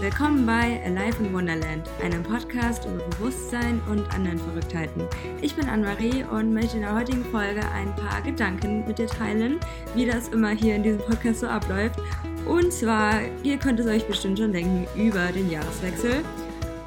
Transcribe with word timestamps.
Willkommen 0.00 0.46
bei 0.46 0.80
Alive 0.86 1.22
in 1.22 1.34
Wonderland, 1.34 1.86
einem 2.02 2.22
Podcast 2.22 2.86
über 2.86 3.04
Bewusstsein 3.04 3.82
und 3.90 4.10
anderen 4.14 4.38
Verrücktheiten. 4.38 5.02
Ich 5.42 5.54
bin 5.54 5.68
Anne-Marie 5.68 6.24
und 6.24 6.54
möchte 6.54 6.78
in 6.78 6.84
der 6.84 6.94
heutigen 6.94 7.22
Folge 7.26 7.60
ein 7.74 7.94
paar 7.94 8.22
Gedanken 8.22 8.86
mit 8.86 8.98
dir 8.98 9.08
teilen, 9.08 9.60
wie 9.94 10.06
das 10.06 10.28
immer 10.28 10.52
hier 10.52 10.76
in 10.76 10.84
diesem 10.84 11.00
Podcast 11.00 11.40
so 11.40 11.48
abläuft. 11.48 12.00
Und 12.46 12.72
zwar, 12.72 13.20
ihr 13.42 13.58
könnt 13.58 13.78
es 13.78 13.86
euch 13.86 14.06
bestimmt 14.06 14.38
schon 14.38 14.54
denken, 14.54 14.86
über 14.96 15.26
den 15.32 15.50
Jahreswechsel. 15.50 16.24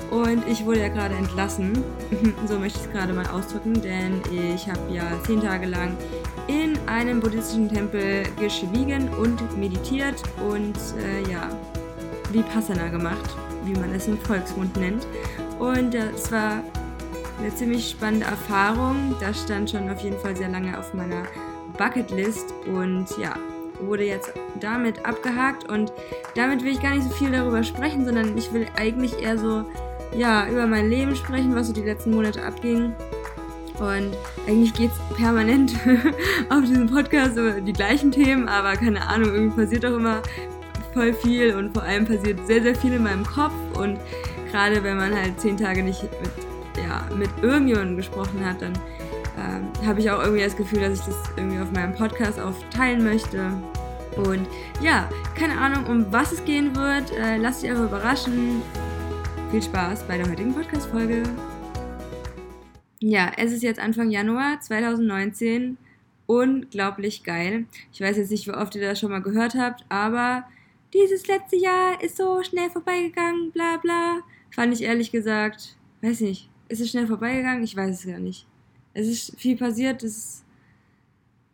Und 0.10 0.48
ich 0.48 0.66
wurde 0.66 0.80
ja 0.80 0.88
gerade 0.88 1.14
entlassen, 1.14 1.84
so 2.48 2.58
möchte 2.58 2.80
ich 2.80 2.86
es 2.88 2.92
gerade 2.92 3.14
mal 3.14 3.28
ausdrücken, 3.28 3.80
denn 3.80 4.22
ich 4.56 4.68
habe 4.68 4.92
ja 4.92 5.04
zehn 5.28 5.40
Tage 5.40 5.68
lang 5.68 5.96
in 6.48 6.80
einem 6.88 7.20
buddhistischen 7.20 7.70
Tempel 7.70 8.24
geschwiegen 8.40 9.08
und 9.10 9.56
meditiert 9.56 10.16
und 10.50 10.76
äh, 10.98 11.32
ja, 11.32 11.48
Vipassana 12.34 12.90
gemacht, 12.90 13.36
wie 13.66 13.74
man 13.74 13.94
es 13.94 14.08
im 14.08 14.18
Volksmund 14.18 14.76
nennt. 14.78 15.08
Und 15.60 15.94
das 15.94 16.32
war 16.32 16.64
eine 17.40 17.54
ziemlich 17.56 17.90
spannende 17.90 18.26
Erfahrung. 18.26 19.16
Das 19.20 19.44
stand 19.44 19.70
schon 19.70 19.90
auf 19.90 20.02
jeden 20.02 20.18
Fall 20.18 20.36
sehr 20.36 20.50
lange 20.50 20.78
auf 20.78 20.94
meiner 20.94 21.24
Bucketlist 21.78 22.54
und 22.66 23.08
ja, 23.18 23.36
wurde 23.82 24.06
jetzt 24.06 24.32
damit 24.60 25.06
abgehakt 25.06 25.70
und 25.70 25.92
damit 26.36 26.64
will 26.64 26.72
ich 26.72 26.82
gar 26.82 26.96
nicht 26.96 27.04
so 27.04 27.10
viel 27.10 27.32
darüber 27.32 27.64
sprechen, 27.64 28.06
sondern 28.06 28.38
ich 28.38 28.54
will 28.54 28.68
eigentlich 28.78 29.22
eher 29.22 29.38
so 29.38 29.66
ja, 30.16 30.48
über 30.48 30.68
mein 30.68 30.90
Leben 30.90 31.16
sprechen, 31.16 31.56
was 31.56 31.68
so 31.68 31.74
die 31.74 31.82
letzten 31.82 32.12
Monate 32.12 32.44
abging. 32.44 32.94
Und 33.80 34.16
eigentlich 34.48 34.74
geht 34.74 34.92
es 34.92 35.18
permanent 35.18 35.74
auf 36.50 36.62
diesem 36.62 36.88
Podcast 36.88 37.38
über 37.38 37.60
die 37.60 37.74
gleichen 37.74 38.12
Themen, 38.12 38.48
aber 38.48 38.74
keine 38.74 39.08
Ahnung, 39.08 39.34
irgendwie 39.34 39.62
passiert 39.62 39.86
auch 39.86 39.96
immer 39.96 40.22
voll 40.94 41.14
viel 41.14 41.56
und 41.56 41.74
vor 41.74 41.84
allem 41.84 42.06
passiert 42.06 42.46
sehr, 42.48 42.62
sehr 42.62 42.76
viel 42.76 42.94
in 42.94 43.04
meinem 43.04 43.26
Kopf. 43.26 43.54
Und 43.78 44.00
gerade 44.52 44.84
wenn 44.84 44.98
man 44.98 45.14
halt 45.14 45.40
zehn 45.40 45.58
Tage 45.58 45.84
nicht 45.84 46.04
mit, 46.04 46.32
ja, 46.78 47.04
mit 47.16 47.30
irgendjemandem 47.42 47.98
gesprochen 47.98 48.46
hat, 48.46 48.62
dann 48.62 48.74
äh, 48.74 49.86
habe 49.86 50.00
ich 50.00 50.10
auch 50.10 50.22
irgendwie 50.22 50.44
das 50.44 50.56
Gefühl, 50.56 50.82
dass 50.82 51.00
ich 51.00 51.06
das 51.06 51.16
irgendwie 51.36 51.60
auf 51.60 51.72
meinem 51.72 51.94
Podcast 51.94 52.40
auch 52.40 52.54
teilen 52.70 53.04
möchte. 53.04 53.52
Und 54.16 54.48
ja, 54.82 55.10
keine 55.36 55.58
Ahnung, 55.58 55.86
um 55.88 56.12
was 56.12 56.32
es 56.32 56.46
gehen 56.46 56.76
wird. 56.76 57.12
Äh, 57.12 57.38
lasst 57.38 57.64
euch 57.64 57.72
einfach 57.72 57.86
überraschen. 57.86 58.62
Viel 59.52 59.62
Spaß 59.62 60.04
bei 60.04 60.18
der 60.18 60.30
heutigen 60.30 60.54
Podcast-Folge. 60.54 61.24
Ja, 63.00 63.32
es 63.38 63.52
ist 63.52 63.64
jetzt 63.64 63.80
Anfang 63.80 64.12
Januar 64.12 64.60
2019. 64.62 65.78
Unglaublich 66.26 67.24
geil. 67.24 67.66
Ich 67.92 68.02
weiß 68.02 68.18
jetzt 68.18 68.32
nicht, 68.32 68.48
wie 68.48 68.52
oft 68.52 68.76
ihr 68.76 68.82
das 68.82 69.00
schon 69.00 69.12
mal 69.12 69.22
gehört 69.22 69.56
habt, 69.56 69.84
aber 69.90 70.46
dieses 70.94 71.28
letzte 71.28 71.58
Jahr 71.58 72.02
ist 72.02 72.18
so 72.18 72.44
schnell 72.44 72.70
vorbeigegangen, 72.70 73.52
bla 73.52 73.78
bla. 73.78 74.20
Fand 74.52 74.74
ich 74.74 74.84
ehrlich 74.84 75.12
gesagt, 75.12 75.76
weiß 76.02 76.22
nicht, 76.22 76.50
ist 76.70 76.82
es 76.82 76.92
schnell 76.92 77.08
vorbeigegangen? 77.08 77.64
Ich 77.64 77.76
weiß 77.76 78.00
es 78.00 78.06
gar 78.06 78.20
nicht. 78.20 78.46
Es 78.94 79.08
ist 79.08 79.40
viel 79.40 79.58
passiert. 79.58 80.04
Es 80.04 80.44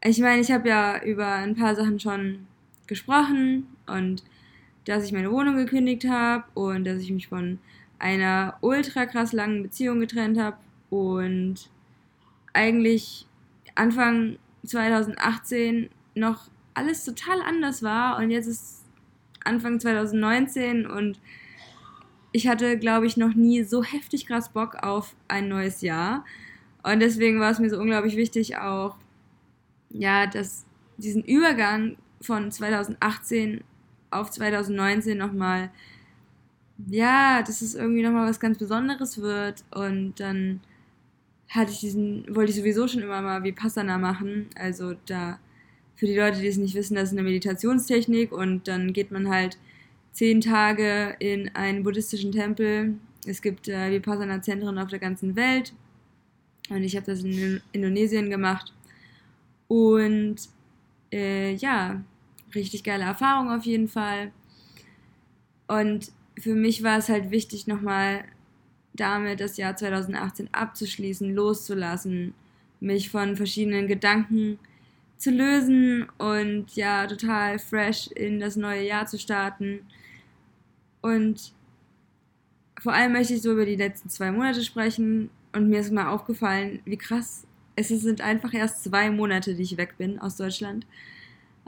ich 0.01 0.19
meine, 0.19 0.41
ich 0.41 0.51
habe 0.51 0.69
ja 0.69 1.03
über 1.03 1.27
ein 1.27 1.55
paar 1.55 1.75
Sachen 1.75 1.99
schon 1.99 2.47
gesprochen 2.87 3.67
und 3.85 4.23
dass 4.85 5.03
ich 5.03 5.11
meine 5.11 5.31
Wohnung 5.31 5.57
gekündigt 5.57 6.07
habe 6.07 6.45
und 6.53 6.85
dass 6.85 7.01
ich 7.01 7.11
mich 7.11 7.27
von 7.27 7.59
einer 7.99 8.57
ultra 8.61 9.05
krass 9.05 9.33
langen 9.33 9.61
Beziehung 9.61 9.99
getrennt 9.99 10.39
habe 10.39 10.57
und 10.89 11.69
eigentlich 12.53 13.27
Anfang 13.75 14.39
2018 14.65 15.89
noch 16.15 16.49
alles 16.73 17.03
total 17.03 17.41
anders 17.41 17.83
war 17.83 18.17
und 18.17 18.31
jetzt 18.31 18.47
ist 18.47 18.78
Anfang 19.49 19.79
2019 19.79 20.85
und 20.85 21.19
ich 22.31 22.47
hatte, 22.47 22.77
glaube 22.77 23.07
ich, 23.07 23.17
noch 23.17 23.33
nie 23.33 23.63
so 23.63 23.83
heftig 23.83 24.27
krass 24.27 24.49
Bock 24.49 24.75
auf 24.83 25.15
ein 25.27 25.49
neues 25.49 25.81
Jahr. 25.81 26.23
Und 26.83 26.99
deswegen 26.99 27.39
war 27.39 27.51
es 27.51 27.59
mir 27.59 27.69
so 27.69 27.79
unglaublich 27.79 28.15
wichtig, 28.15 28.57
auch, 28.57 28.95
ja, 29.89 30.27
dass 30.27 30.65
diesen 30.97 31.23
Übergang 31.23 31.97
von 32.21 32.51
2018 32.51 33.63
auf 34.11 34.29
2019 34.29 35.17
nochmal, 35.17 35.71
ja, 36.87 37.41
dass 37.41 37.61
es 37.61 37.75
irgendwie 37.75 38.03
nochmal 38.03 38.29
was 38.29 38.39
ganz 38.39 38.57
Besonderes 38.57 39.21
wird. 39.21 39.63
Und 39.71 40.19
dann 40.19 40.61
hatte 41.49 41.71
ich 41.71 41.79
diesen, 41.79 42.25
wollte 42.35 42.51
ich 42.51 42.57
sowieso 42.57 42.87
schon 42.87 43.01
immer 43.01 43.21
mal 43.21 43.43
wie 43.43 43.51
Passana 43.51 43.97
machen. 43.97 44.47
Also 44.55 44.95
da 45.07 45.39
für 45.99 46.05
die 46.05 46.15
Leute, 46.15 46.39
die 46.39 46.47
es 46.47 46.55
nicht 46.55 46.75
wissen, 46.75 46.95
das 46.95 47.09
ist 47.09 47.11
eine 47.11 47.23
Meditationstechnik 47.23 48.31
und 48.31 48.69
dann 48.69 48.93
geht 48.93 49.11
man 49.11 49.27
halt 49.27 49.57
zehn 50.13 50.39
Tage 50.39 51.17
in 51.19 51.53
einen 51.55 51.83
buddhistischen 51.83 52.31
Tempel. 52.31 52.93
Es 53.27 53.41
gibt 53.41 53.67
äh, 53.67 53.91
Vipassana-Zentren 53.91 54.77
auf 54.77 54.87
der 54.87 54.99
ganzen 54.99 55.35
Welt 55.35 55.73
und 56.69 56.83
ich 56.83 56.95
habe 56.95 57.05
das 57.05 57.21
in 57.21 57.59
Indonesien 57.73 58.29
gemacht. 58.29 58.73
Und 59.67 60.37
äh, 61.11 61.53
ja, 61.55 62.01
richtig 62.55 62.85
geile 62.85 63.03
Erfahrung 63.03 63.51
auf 63.51 63.65
jeden 63.65 63.89
Fall. 63.89 64.31
Und 65.67 66.13
für 66.39 66.55
mich 66.55 66.81
war 66.81 66.97
es 66.97 67.09
halt 67.09 67.29
wichtig, 67.29 67.67
nochmal 67.67 68.23
damit 68.93 69.41
das 69.41 69.57
Jahr 69.57 69.75
2018 69.75 70.47
abzuschließen, 70.53 71.35
loszulassen, 71.35 72.33
mich 72.79 73.09
von 73.09 73.35
verschiedenen 73.35 73.89
Gedanken 73.89 74.59
zu 75.19 75.31
lösen 75.31 76.07
und 76.17 76.75
ja, 76.75 77.05
total 77.05 77.59
fresh 77.59 78.07
in 78.07 78.39
das 78.39 78.55
neue 78.55 78.87
Jahr 78.87 79.05
zu 79.05 79.19
starten. 79.19 79.81
Und 81.01 81.53
vor 82.79 82.93
allem 82.93 83.11
möchte 83.11 83.33
ich 83.33 83.41
so 83.41 83.51
über 83.51 83.65
die 83.65 83.75
letzten 83.75 84.09
zwei 84.09 84.31
Monate 84.31 84.63
sprechen 84.63 85.29
und 85.53 85.69
mir 85.69 85.81
ist 85.81 85.91
mal 85.91 86.07
aufgefallen, 86.07 86.79
wie 86.85 86.97
krass 86.97 87.45
es 87.75 87.89
sind 87.89 88.21
einfach 88.21 88.53
erst 88.53 88.83
zwei 88.83 89.11
Monate, 89.11 89.55
die 89.55 89.63
ich 89.63 89.77
weg 89.77 89.97
bin 89.97 90.19
aus 90.19 90.37
Deutschland. 90.37 90.85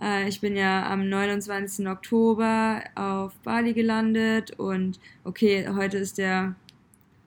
Äh, 0.02 0.28
ich 0.30 0.40
bin 0.42 0.56
ja 0.56 0.90
am 0.90 1.10
29. 1.10 1.88
Oktober 1.88 2.82
auf 2.96 3.34
Bali 3.44 3.74
gelandet 3.74 4.52
und 4.60 5.00
okay, 5.26 5.68
heute 5.70 5.98
ist 5.98 6.18
der, 6.18 6.56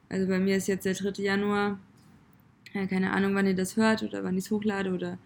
also 0.08 0.26
bei 0.26 0.38
mir 0.38 0.56
ist 0.56 0.68
jetzt 0.68 0.86
der 0.86 0.94
3. 0.94 1.22
Januar. 1.22 1.78
keine 2.72 3.12
Ahnung, 3.12 3.34
wann 3.34 3.46
ihr 3.46 3.54
das 3.54 3.76
hört 3.76 4.02
oder 4.02 4.24
wann 4.24 4.38
ich 4.38 4.44
es 4.46 4.50
hochlade 4.50 4.92
oder 4.92 5.18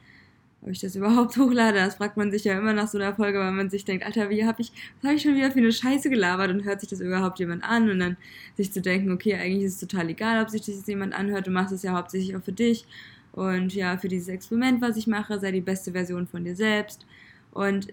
ob 0.62 0.70
ich 0.70 0.80
das 0.80 0.96
überhaupt 0.96 1.36
hochlade. 1.38 1.78
Das 1.78 1.96
fragt 1.96 2.16
man 2.16 2.30
sich 2.30 2.44
ja 2.44 2.58
immer 2.58 2.72
nach 2.72 2.88
so 2.88 2.98
einer 2.98 3.14
Folge, 3.14 3.38
weil 3.38 3.52
man 3.52 3.70
sich 3.70 3.84
denkt, 3.84 4.04
Alter, 4.04 4.30
wie 4.30 4.44
habe 4.44 4.62
ich, 4.62 4.72
was 5.02 5.12
ich 5.12 5.22
schon 5.22 5.36
wieder 5.36 5.50
für 5.50 5.58
eine 5.58 5.72
Scheiße 5.72 6.10
gelabert 6.10 6.50
und 6.50 6.64
hört 6.64 6.80
sich 6.80 6.90
das 6.90 7.00
überhaupt 7.00 7.38
jemand 7.38 7.64
an? 7.64 7.90
Und 7.90 8.00
dann 8.00 8.16
sich 8.56 8.72
zu 8.72 8.80
denken, 8.80 9.12
okay, 9.12 9.34
eigentlich 9.34 9.64
ist 9.64 9.82
es 9.82 9.88
total 9.88 10.08
egal, 10.08 10.42
ob 10.42 10.50
sich 10.50 10.62
das 10.62 10.86
jemand 10.86 11.14
anhört, 11.14 11.46
du 11.46 11.50
machst 11.50 11.72
es 11.72 11.82
ja 11.82 11.92
hauptsächlich 11.92 12.36
auch 12.36 12.42
für 12.42 12.52
dich. 12.52 12.86
Und 13.32 13.74
ja, 13.74 13.98
für 13.98 14.08
dieses 14.08 14.28
Experiment, 14.28 14.80
was 14.80 14.96
ich 14.96 15.06
mache, 15.06 15.38
sei 15.38 15.52
die 15.52 15.60
beste 15.60 15.92
Version 15.92 16.26
von 16.26 16.44
dir 16.44 16.56
selbst. 16.56 17.06
Und 17.52 17.88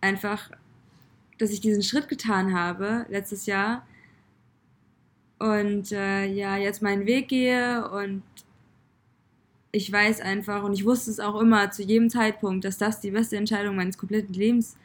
einfach, 0.00 0.50
dass 1.38 1.50
ich 1.50 1.60
diesen 1.60 1.82
Schritt 1.82 2.08
getan 2.08 2.54
habe 2.54 3.06
letztes 3.08 3.46
Jahr 3.46 3.86
und 5.38 5.92
äh, 5.92 6.26
ja, 6.26 6.56
jetzt 6.56 6.82
meinen 6.82 7.06
Weg 7.06 7.28
gehe 7.28 7.88
und 7.90 8.22
ich 9.78 9.92
weiß 9.92 10.20
einfach 10.20 10.64
und 10.64 10.72
ich 10.72 10.84
wusste 10.84 11.12
es 11.12 11.20
auch 11.20 11.40
immer 11.40 11.70
zu 11.70 11.84
jedem 11.84 12.10
Zeitpunkt, 12.10 12.64
dass 12.64 12.78
das 12.78 13.00
die 13.00 13.12
beste 13.12 13.36
Entscheidung 13.36 13.76
meines 13.76 13.96
kompletten 13.96 14.34
Lebens 14.34 14.76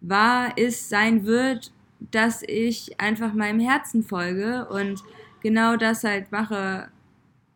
war, 0.00 0.56
ist, 0.56 0.88
sein 0.88 1.26
wird, 1.26 1.72
dass 2.10 2.42
ich 2.42 2.98
einfach 2.98 3.34
meinem 3.34 3.60
Herzen 3.60 4.02
folge 4.02 4.66
und 4.70 5.02
genau 5.42 5.76
das 5.76 6.04
halt 6.04 6.32
mache, 6.32 6.88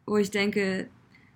wo 0.04 0.18
ich 0.18 0.30
denke, 0.30 0.88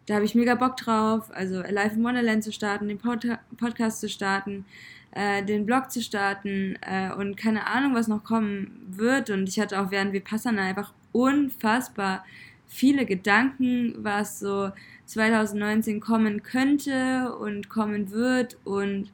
da 0.04 0.16
habe 0.16 0.26
ich 0.26 0.34
mega 0.34 0.54
Bock 0.54 0.76
drauf, 0.76 1.30
also 1.32 1.60
Alive 1.60 1.94
in 1.94 2.04
Wonderland 2.04 2.44
zu 2.44 2.52
starten, 2.52 2.88
den 2.88 2.98
Pod 2.98 3.26
Podcast 3.56 4.00
zu 4.00 4.10
starten, 4.10 4.66
äh, 5.12 5.42
den 5.42 5.64
Blog 5.64 5.90
zu 5.90 6.02
starten 6.02 6.76
äh, 6.82 7.10
und 7.10 7.38
keine 7.38 7.66
Ahnung, 7.66 7.94
was 7.94 8.06
noch 8.06 8.22
kommen 8.22 8.82
wird. 8.86 9.30
Und 9.30 9.48
ich 9.48 9.58
hatte 9.58 9.80
auch 9.80 9.90
während 9.90 10.12
wir 10.12 10.22
Passana 10.22 10.62
einfach 10.62 10.92
unfassbar 11.12 12.22
viele 12.66 13.06
Gedanken, 13.06 13.94
was 13.98 14.40
so 14.40 14.70
2019 15.06 16.00
kommen 16.00 16.42
könnte 16.42 17.34
und 17.36 17.68
kommen 17.68 18.10
wird 18.10 18.58
und 18.64 19.12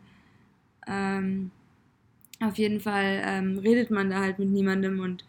ähm, 0.87 1.51
auf 2.41 2.59
jeden 2.59 2.81
Fall 2.81 3.23
ähm, 3.25 3.59
redet 3.59 3.91
man 3.91 4.11
da 4.11 4.21
halt 4.21 4.39
mit 4.39 4.51
niemandem 4.51 5.01
und 5.01 5.25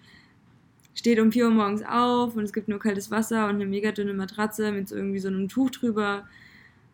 steht 0.96 1.20
um 1.20 1.32
4 1.32 1.46
Uhr 1.46 1.52
morgens 1.52 1.84
auf 1.84 2.36
und 2.36 2.44
es 2.44 2.54
gibt 2.54 2.68
nur 2.68 2.80
kaltes 2.80 3.12
Wasser 3.12 3.46
und 3.48 3.56
eine 3.56 3.66
mega 3.66 3.92
dünne 3.92 4.14
Matratze 4.14 4.72
mit 4.72 4.88
so 4.88 4.96
irgendwie 4.96 5.20
so 5.20 5.28
einem 5.28 5.48
Tuch 5.48 5.70
drüber 5.70 6.28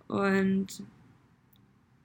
und 0.07 0.83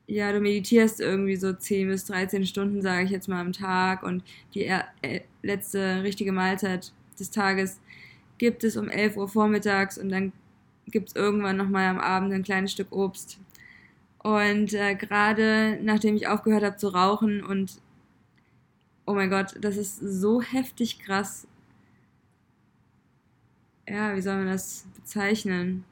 ja, 0.07 0.33
du 0.33 0.41
meditierst 0.41 1.01
irgendwie 1.01 1.37
so 1.37 1.53
10 1.53 1.89
bis 1.89 2.05
13 2.05 2.45
Stunden, 2.45 2.83
sage 2.83 3.05
ich 3.05 3.11
jetzt 3.11 3.29
mal, 3.29 3.41
am 3.41 3.53
Tag 3.53 4.03
und 4.03 4.23
die 4.55 4.67
äh, 4.67 5.23
letzte 5.43 6.03
richtige 6.03 6.33
Mahlzeit 6.33 6.93
des 7.19 7.31
Tages 7.31 7.81
gibt 8.37 8.65
es 8.65 8.77
um 8.77 8.91
11 8.91 9.17
Uhr 9.17 9.29
vormittags 9.29 9.97
und 9.97 10.11
dann 10.11 10.33
gibt 10.87 11.09
es 11.09 11.17
irgendwann 11.17 11.57
nochmal 11.57 11.87
am 11.87 11.99
Abend 11.99 12.33
ein 12.33 12.43
kleines 12.43 12.73
Stück 12.73 12.93
Obst. 12.93 13.39
Und 14.19 14.73
äh, 14.73 14.95
gerade 14.95 15.79
nachdem 15.83 16.17
ich 16.17 16.29
aufgehört 16.29 16.65
habe 16.65 16.77
zu 16.77 16.89
rauchen 16.89 17.45
und 17.45 17.81
oh 19.07 19.15
mein 19.15 19.31
Gott, 19.31 19.55
das 19.61 19.77
ist 19.77 19.99
so 19.99 20.41
heftig 20.41 20.99
krass. 20.99 21.47
Ja, 23.87 24.17
wie 24.17 24.23
soll 24.23 24.37
man 24.37 24.47
das 24.47 24.87
bezeichnen? 24.97 25.85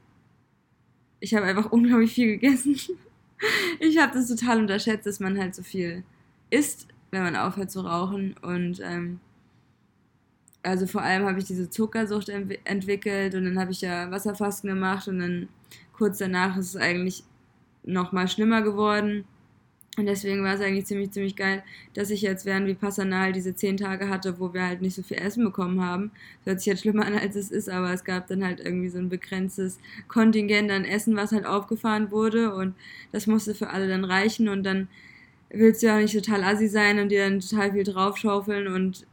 Ich 1.19 1.35
habe 1.35 1.45
einfach 1.45 1.71
unglaublich 1.71 2.13
viel 2.13 2.39
gegessen. 2.39 2.75
ich 3.79 3.99
habe 3.99 4.13
das 4.13 4.27
total 4.27 4.59
unterschätzt, 4.59 5.05
dass 5.05 5.19
man 5.19 5.37
halt 5.37 5.53
so 5.53 5.61
viel 5.61 6.03
isst, 6.49 6.87
wenn 7.11 7.23
man 7.23 7.35
aufhört 7.35 7.71
zu 7.71 7.81
rauchen. 7.81 8.35
Und 8.41 8.79
ähm, 8.81 9.19
also 10.63 10.87
vor 10.87 11.01
allem 11.01 11.25
habe 11.25 11.39
ich 11.39 11.45
diese 11.45 11.69
Zuckersucht 11.69 12.29
ent 12.29 12.57
entwickelt 12.63 13.35
und 13.35 13.45
dann 13.45 13.59
habe 13.59 13.71
ich 13.71 13.81
ja 13.81 14.09
Wasserfasten 14.11 14.69
gemacht 14.69 15.07
und 15.07 15.19
dann 15.19 15.49
kurz 15.93 16.17
danach 16.17 16.57
ist 16.57 16.69
es 16.69 16.75
eigentlich 16.77 17.23
noch 17.83 18.11
mal 18.11 18.27
schlimmer 18.27 18.61
geworden. 18.61 19.25
Und 19.95 20.07
deswegen 20.07 20.43
war 20.43 20.55
es 20.55 20.61
eigentlich 20.61 20.87
ziemlich, 20.87 21.11
ziemlich 21.11 21.35
geil, 21.35 21.63
dass 21.93 22.09
ich 22.09 22.23
jetzt 22.23 22.47
während 22.47 22.65
Vipassana 22.65 23.19
halt 23.19 23.35
diese 23.35 23.53
zehn 23.53 23.77
Tage 23.77 24.09
hatte, 24.09 24.39
wo 24.39 24.51
wir 24.51 24.65
halt 24.65 24.81
nicht 24.81 24.95
so 24.95 25.03
viel 25.03 25.17
Essen 25.17 25.43
bekommen 25.43 25.83
haben. 25.83 26.09
Das 26.39 26.45
hört 26.47 26.59
sich 26.61 26.65
jetzt 26.65 26.81
schlimmer 26.81 27.05
an, 27.05 27.13
als 27.13 27.35
es 27.35 27.51
ist, 27.51 27.69
aber 27.69 27.93
es 27.93 28.03
gab 28.03 28.25
dann 28.25 28.43
halt 28.43 28.59
irgendwie 28.59 28.89
so 28.89 28.97
ein 28.97 29.09
begrenztes 29.09 29.77
Kontingent 30.07 30.71
an 30.71 30.83
Essen, 30.83 31.15
was 31.15 31.31
halt 31.31 31.45
aufgefahren 31.45 32.09
wurde 32.09 32.55
und 32.55 32.73
das 33.11 33.27
musste 33.27 33.53
für 33.53 33.69
alle 33.69 33.87
dann 33.87 34.03
reichen 34.03 34.49
und 34.49 34.63
dann 34.63 34.87
willst 35.51 35.83
du 35.83 35.87
ja 35.87 35.95
auch 35.95 36.01
nicht 36.01 36.15
total 36.15 36.43
assi 36.43 36.67
sein 36.67 36.97
und 36.97 37.09
dir 37.09 37.29
dann 37.29 37.39
total 37.39 37.73
viel 37.73 37.83
draufschaufeln 37.83 38.67
und 38.67 39.05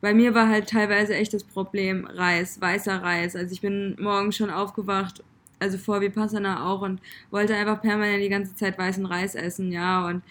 bei 0.00 0.14
mir 0.14 0.34
war 0.34 0.48
halt 0.48 0.68
teilweise 0.68 1.14
echt 1.14 1.34
das 1.34 1.44
Problem 1.44 2.06
Reis, 2.06 2.60
weißer 2.60 3.02
Reis. 3.02 3.34
Also 3.34 3.52
ich 3.52 3.60
bin 3.60 3.96
morgen 3.98 4.32
schon 4.32 4.50
aufgewacht 4.50 5.22
also 5.58 5.78
vor 5.78 6.00
Vipassana 6.00 6.66
auch 6.66 6.82
und 6.82 7.00
wollte 7.30 7.54
einfach 7.54 7.80
permanent 7.80 8.22
die 8.22 8.28
ganze 8.28 8.54
Zeit 8.54 8.78
weißen 8.78 9.06
Reis 9.06 9.34
essen, 9.34 9.72
ja, 9.72 10.06
und 10.06 10.22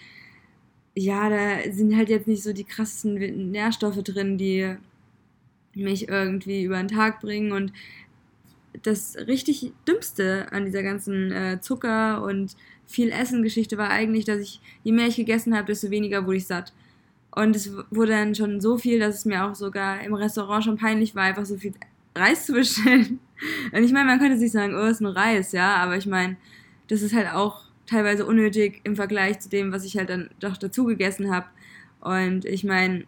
ja, 0.94 1.28
da 1.28 1.70
sind 1.70 1.96
halt 1.96 2.08
jetzt 2.08 2.26
nicht 2.26 2.42
so 2.42 2.52
die 2.52 2.64
krassen 2.64 3.14
Nährstoffe 3.50 4.02
drin, 4.02 4.36
die 4.36 4.76
mich 5.74 6.08
irgendwie 6.08 6.64
über 6.64 6.76
den 6.78 6.88
Tag 6.88 7.20
bringen 7.20 7.52
und 7.52 7.72
das 8.82 9.16
richtig 9.26 9.72
Dümmste 9.86 10.50
an 10.50 10.64
dieser 10.64 10.82
ganzen 10.82 11.30
äh, 11.30 11.60
Zucker 11.60 12.22
und 12.22 12.56
viel 12.86 13.10
Essen-Geschichte 13.10 13.76
war 13.78 13.90
eigentlich, 13.90 14.24
dass 14.24 14.40
ich, 14.40 14.60
je 14.82 14.92
mehr 14.92 15.06
ich 15.06 15.16
gegessen 15.16 15.54
habe, 15.54 15.66
desto 15.66 15.90
weniger 15.90 16.26
wurde 16.26 16.38
ich 16.38 16.46
satt. 16.46 16.72
Und 17.38 17.54
es 17.54 17.70
wurde 17.92 18.10
dann 18.10 18.34
schon 18.34 18.60
so 18.60 18.78
viel, 18.78 18.98
dass 18.98 19.18
es 19.18 19.24
mir 19.24 19.44
auch 19.44 19.54
sogar 19.54 20.00
im 20.00 20.12
Restaurant 20.12 20.64
schon 20.64 20.76
peinlich 20.76 21.14
war, 21.14 21.22
einfach 21.22 21.44
so 21.44 21.56
viel 21.56 21.72
Reis 22.12 22.46
zu 22.46 22.52
bestellen. 22.52 23.20
Und 23.72 23.84
ich 23.84 23.92
meine, 23.92 24.06
man 24.06 24.18
könnte 24.18 24.36
sich 24.36 24.50
sagen, 24.50 24.74
oh, 24.74 24.86
ist 24.86 25.00
ein 25.00 25.06
Reis, 25.06 25.52
ja, 25.52 25.76
aber 25.76 25.96
ich 25.96 26.06
meine, 26.06 26.36
das 26.88 27.00
ist 27.00 27.14
halt 27.14 27.32
auch 27.32 27.60
teilweise 27.86 28.26
unnötig 28.26 28.80
im 28.82 28.96
Vergleich 28.96 29.38
zu 29.38 29.48
dem, 29.48 29.70
was 29.70 29.84
ich 29.84 29.96
halt 29.96 30.10
dann 30.10 30.30
doch 30.40 30.56
dazu 30.56 30.84
gegessen 30.84 31.32
habe. 31.32 31.46
Und 32.00 32.44
ich 32.44 32.64
meine, 32.64 33.04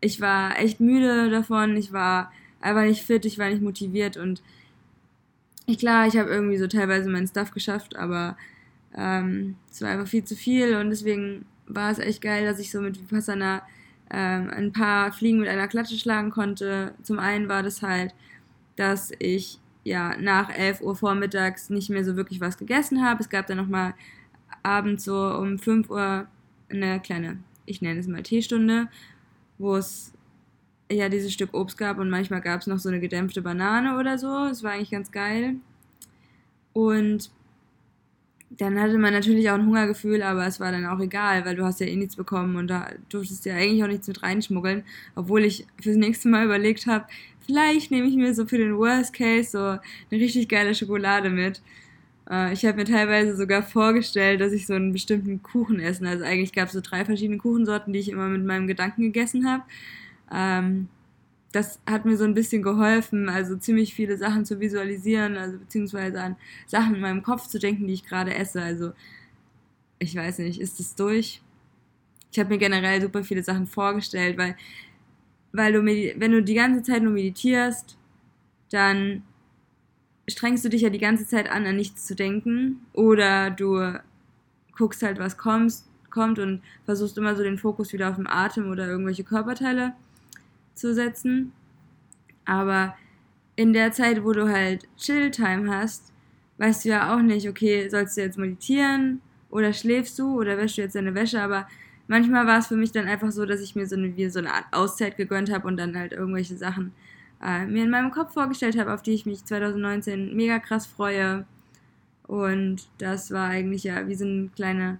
ich 0.00 0.20
war 0.20 0.56
echt 0.56 0.78
müde 0.78 1.28
davon, 1.28 1.76
ich 1.76 1.92
war 1.92 2.30
einfach 2.60 2.84
nicht 2.84 3.02
fit, 3.02 3.24
ich 3.24 3.36
war 3.36 3.48
nicht 3.48 3.62
motiviert 3.62 4.16
und 4.16 4.44
ich, 5.66 5.78
klar, 5.78 6.06
ich 6.06 6.16
habe 6.16 6.30
irgendwie 6.30 6.56
so 6.56 6.68
teilweise 6.68 7.10
meinen 7.10 7.26
Stuff 7.26 7.50
geschafft, 7.50 7.96
aber 7.96 8.36
ähm, 8.96 9.56
es 9.68 9.82
war 9.82 9.88
einfach 9.90 10.06
viel 10.06 10.22
zu 10.22 10.36
viel 10.36 10.76
und 10.76 10.90
deswegen 10.90 11.46
war 11.74 11.90
es 11.90 11.98
echt 11.98 12.22
geil, 12.22 12.44
dass 12.44 12.58
ich 12.58 12.70
so 12.70 12.80
mit 12.80 13.00
Vipassana 13.00 13.62
ähm, 14.10 14.50
ein 14.50 14.72
paar 14.72 15.12
Fliegen 15.12 15.40
mit 15.40 15.48
einer 15.48 15.68
Klatsche 15.68 15.96
schlagen 15.96 16.30
konnte. 16.30 16.94
Zum 17.02 17.18
einen 17.18 17.48
war 17.48 17.62
das 17.62 17.82
halt, 17.82 18.14
dass 18.76 19.12
ich 19.18 19.60
ja 19.84 20.16
nach 20.18 20.50
11 20.50 20.80
Uhr 20.82 20.96
vormittags 20.96 21.70
nicht 21.70 21.90
mehr 21.90 22.04
so 22.04 22.16
wirklich 22.16 22.40
was 22.40 22.58
gegessen 22.58 23.04
habe. 23.04 23.22
Es 23.22 23.28
gab 23.28 23.46
dann 23.46 23.56
nochmal 23.56 23.94
abends 24.62 25.04
so 25.04 25.16
um 25.16 25.58
5 25.58 25.90
Uhr 25.90 26.26
eine 26.68 27.00
kleine, 27.00 27.38
ich 27.66 27.82
nenne 27.82 28.00
es 28.00 28.06
mal 28.06 28.22
Teestunde, 28.22 28.88
wo 29.58 29.76
es 29.76 30.12
ja 30.90 31.08
dieses 31.08 31.32
Stück 31.32 31.54
Obst 31.54 31.78
gab 31.78 31.98
und 31.98 32.10
manchmal 32.10 32.40
gab 32.40 32.60
es 32.60 32.66
noch 32.66 32.78
so 32.78 32.88
eine 32.88 33.00
gedämpfte 33.00 33.42
Banane 33.42 33.98
oder 33.98 34.18
so. 34.18 34.46
Es 34.46 34.62
war 34.62 34.72
eigentlich 34.72 34.90
ganz 34.90 35.12
geil. 35.12 35.56
Und 36.72 37.30
dann 38.50 38.80
hatte 38.80 38.98
man 38.98 39.12
natürlich 39.12 39.48
auch 39.48 39.54
ein 39.54 39.66
Hungergefühl, 39.66 40.22
aber 40.22 40.46
es 40.46 40.58
war 40.58 40.72
dann 40.72 40.84
auch 40.86 40.98
egal, 40.98 41.44
weil 41.44 41.54
du 41.54 41.64
hast 41.64 41.80
ja 41.80 41.86
eh 41.86 41.94
nichts 41.94 42.16
bekommen 42.16 42.56
und 42.56 42.66
da 42.66 42.90
durftest 43.08 43.44
du 43.44 43.50
ja 43.50 43.56
eigentlich 43.56 43.82
auch 43.84 43.88
nichts 43.88 44.08
mit 44.08 44.22
reinschmuggeln, 44.22 44.82
obwohl 45.14 45.44
ich 45.44 45.66
fürs 45.80 45.96
nächste 45.96 46.28
Mal 46.28 46.44
überlegt 46.44 46.86
habe, 46.86 47.06
vielleicht 47.46 47.92
nehme 47.92 48.08
ich 48.08 48.16
mir 48.16 48.34
so 48.34 48.46
für 48.46 48.58
den 48.58 48.76
Worst 48.76 49.12
Case 49.12 49.50
so 49.50 49.58
eine 49.58 49.80
richtig 50.10 50.48
geile 50.48 50.74
Schokolade 50.74 51.30
mit. 51.30 51.62
Äh, 52.28 52.52
ich 52.52 52.64
habe 52.64 52.76
mir 52.76 52.84
teilweise 52.84 53.36
sogar 53.36 53.62
vorgestellt, 53.62 54.40
dass 54.40 54.52
ich 54.52 54.66
so 54.66 54.74
einen 54.74 54.92
bestimmten 54.92 55.42
Kuchen 55.42 55.78
esse. 55.78 56.06
Also 56.06 56.24
eigentlich 56.24 56.52
gab 56.52 56.66
es 56.66 56.72
so 56.72 56.80
drei 56.80 57.04
verschiedene 57.04 57.38
Kuchensorten, 57.38 57.92
die 57.92 58.00
ich 58.00 58.08
immer 58.08 58.28
mit 58.28 58.44
meinem 58.44 58.66
Gedanken 58.66 59.02
gegessen 59.02 59.48
habe. 59.48 59.62
Ähm, 60.32 60.88
das 61.52 61.80
hat 61.88 62.04
mir 62.04 62.16
so 62.16 62.24
ein 62.24 62.34
bisschen 62.34 62.62
geholfen, 62.62 63.28
also 63.28 63.56
ziemlich 63.56 63.94
viele 63.94 64.16
Sachen 64.16 64.44
zu 64.44 64.60
visualisieren, 64.60 65.36
also 65.36 65.58
beziehungsweise 65.58 66.20
an 66.20 66.36
Sachen 66.66 66.94
in 66.94 67.00
meinem 67.00 67.22
Kopf 67.22 67.48
zu 67.48 67.58
denken, 67.58 67.86
die 67.88 67.94
ich 67.94 68.04
gerade 68.04 68.34
esse. 68.34 68.62
Also 68.62 68.92
ich 69.98 70.14
weiß 70.14 70.38
nicht, 70.38 70.60
ist 70.60 70.78
es 70.78 70.94
durch? 70.94 71.42
Ich 72.30 72.38
habe 72.38 72.50
mir 72.50 72.58
generell 72.58 73.02
super 73.02 73.24
viele 73.24 73.42
Sachen 73.42 73.66
vorgestellt, 73.66 74.38
weil, 74.38 74.56
weil 75.52 75.72
du, 75.72 75.84
wenn 75.84 76.30
du 76.30 76.42
die 76.42 76.54
ganze 76.54 76.82
Zeit 76.82 77.02
nur 77.02 77.12
meditierst, 77.12 77.98
dann 78.70 79.24
strengst 80.28 80.64
du 80.64 80.68
dich 80.68 80.82
ja 80.82 80.90
die 80.90 80.98
ganze 80.98 81.26
Zeit 81.26 81.50
an, 81.50 81.66
an 81.66 81.74
nichts 81.74 82.06
zu 82.06 82.14
denken. 82.14 82.86
Oder 82.92 83.50
du 83.50 83.98
guckst 84.76 85.02
halt, 85.02 85.18
was 85.18 85.36
kommt, 85.36 85.74
kommt 86.10 86.38
und 86.38 86.62
versuchst 86.84 87.18
immer 87.18 87.34
so 87.34 87.42
den 87.42 87.58
Fokus 87.58 87.92
wieder 87.92 88.08
auf 88.08 88.16
den 88.16 88.28
Atem 88.28 88.70
oder 88.70 88.86
irgendwelche 88.86 89.24
Körperteile 89.24 89.94
zu 90.74 90.94
setzen. 90.94 91.52
Aber 92.44 92.96
in 93.56 93.72
der 93.72 93.92
Zeit, 93.92 94.24
wo 94.24 94.32
du 94.32 94.48
halt 94.48 94.88
Chill-Time 94.96 95.74
hast, 95.74 96.12
weißt 96.58 96.84
du 96.84 96.90
ja 96.90 97.14
auch 97.14 97.22
nicht, 97.22 97.48
okay, 97.48 97.88
sollst 97.88 98.16
du 98.16 98.22
jetzt 98.22 98.38
meditieren 98.38 99.20
oder 99.50 99.72
schläfst 99.72 100.18
du 100.18 100.38
oder 100.38 100.56
wäschst 100.56 100.78
du 100.78 100.82
jetzt 100.82 100.94
deine 100.94 101.14
Wäsche, 101.14 101.42
aber 101.42 101.66
manchmal 102.06 102.46
war 102.46 102.58
es 102.58 102.66
für 102.66 102.76
mich 102.76 102.92
dann 102.92 103.06
einfach 103.06 103.30
so, 103.30 103.46
dass 103.46 103.60
ich 103.60 103.74
mir 103.76 103.86
so 103.86 103.96
eine, 103.96 104.16
wie 104.16 104.28
so 104.28 104.38
eine 104.38 104.52
Art 104.52 104.66
Auszeit 104.72 105.16
gegönnt 105.16 105.52
habe 105.52 105.66
und 105.66 105.76
dann 105.76 105.96
halt 105.96 106.12
irgendwelche 106.12 106.56
Sachen 106.56 106.92
äh, 107.42 107.66
mir 107.66 107.84
in 107.84 107.90
meinem 107.90 108.10
Kopf 108.10 108.34
vorgestellt 108.34 108.78
habe, 108.78 108.92
auf 108.92 109.02
die 109.02 109.12
ich 109.12 109.26
mich 109.26 109.44
2019 109.44 110.34
mega 110.36 110.58
krass 110.58 110.86
freue. 110.86 111.46
Und 112.26 112.88
das 112.98 113.30
war 113.30 113.48
eigentlich 113.48 113.84
ja 113.84 114.06
wie 114.06 114.14
so 114.14 114.24
ein 114.24 114.52
kleiner 114.54 114.98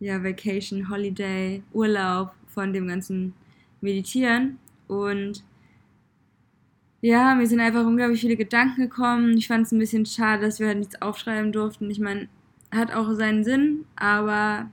ja, 0.00 0.22
Vacation, 0.22 0.88
Holiday, 0.88 1.62
Urlaub 1.72 2.32
von 2.46 2.72
dem 2.72 2.88
ganzen 2.88 3.34
Meditieren. 3.84 4.58
Und 4.88 5.44
ja, 7.00 7.34
mir 7.34 7.46
sind 7.46 7.60
einfach 7.60 7.86
unglaublich 7.86 8.20
viele 8.20 8.36
Gedanken 8.36 8.82
gekommen. 8.82 9.36
Ich 9.36 9.46
fand 9.46 9.66
es 9.66 9.72
ein 9.72 9.78
bisschen 9.78 10.06
schade, 10.06 10.42
dass 10.42 10.58
wir 10.58 10.66
halt 10.66 10.78
nichts 10.78 11.00
aufschreiben 11.00 11.52
durften. 11.52 11.90
Ich 11.90 12.00
meine, 12.00 12.28
hat 12.72 12.92
auch 12.92 13.12
seinen 13.12 13.44
Sinn, 13.44 13.84
aber 13.94 14.70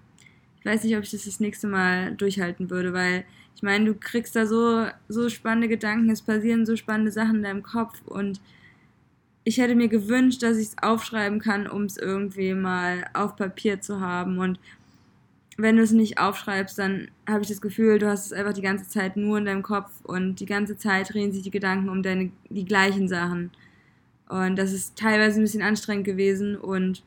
ich 0.59 0.65
weiß 0.65 0.83
nicht, 0.83 0.95
ob 0.95 1.03
ich 1.03 1.11
das 1.11 1.25
das 1.25 1.39
nächste 1.39 1.67
Mal 1.67 2.15
durchhalten 2.15 2.69
würde, 2.69 2.93
weil 2.93 3.25
ich 3.55 3.63
meine, 3.63 3.85
du 3.85 3.95
kriegst 3.95 4.35
da 4.35 4.45
so, 4.45 4.87
so 5.07 5.29
spannende 5.29 5.67
Gedanken, 5.67 6.09
es 6.09 6.21
passieren 6.21 6.65
so 6.65 6.75
spannende 6.75 7.11
Sachen 7.11 7.37
in 7.37 7.43
deinem 7.43 7.63
Kopf 7.63 8.01
und 8.05 8.41
ich 9.43 9.57
hätte 9.57 9.75
mir 9.75 9.87
gewünscht, 9.87 10.43
dass 10.43 10.57
ich 10.57 10.67
es 10.67 10.77
aufschreiben 10.81 11.39
kann, 11.39 11.67
um 11.67 11.83
es 11.83 11.97
irgendwie 11.97 12.53
mal 12.53 13.05
auf 13.13 13.35
Papier 13.35 13.81
zu 13.81 13.99
haben 13.99 14.37
und 14.37 14.59
wenn 15.61 15.77
du 15.77 15.83
es 15.83 15.91
nicht 15.91 16.19
aufschreibst, 16.19 16.77
dann 16.77 17.09
habe 17.27 17.41
ich 17.41 17.47
das 17.47 17.61
Gefühl, 17.61 17.99
du 17.99 18.07
hast 18.07 18.27
es 18.27 18.33
einfach 18.33 18.53
die 18.53 18.61
ganze 18.61 18.87
Zeit 18.87 19.17
nur 19.17 19.37
in 19.37 19.45
deinem 19.45 19.63
Kopf 19.63 19.91
und 20.03 20.39
die 20.39 20.45
ganze 20.45 20.77
Zeit 20.77 21.13
drehen 21.13 21.31
sich 21.31 21.43
die 21.43 21.51
Gedanken 21.51 21.89
um 21.89 22.03
deine, 22.03 22.31
die 22.49 22.65
gleichen 22.65 23.07
Sachen. 23.07 23.51
Und 24.29 24.55
das 24.57 24.71
ist 24.71 24.97
teilweise 24.97 25.39
ein 25.39 25.43
bisschen 25.43 25.61
anstrengend 25.61 26.05
gewesen 26.05 26.55
und 26.55 27.03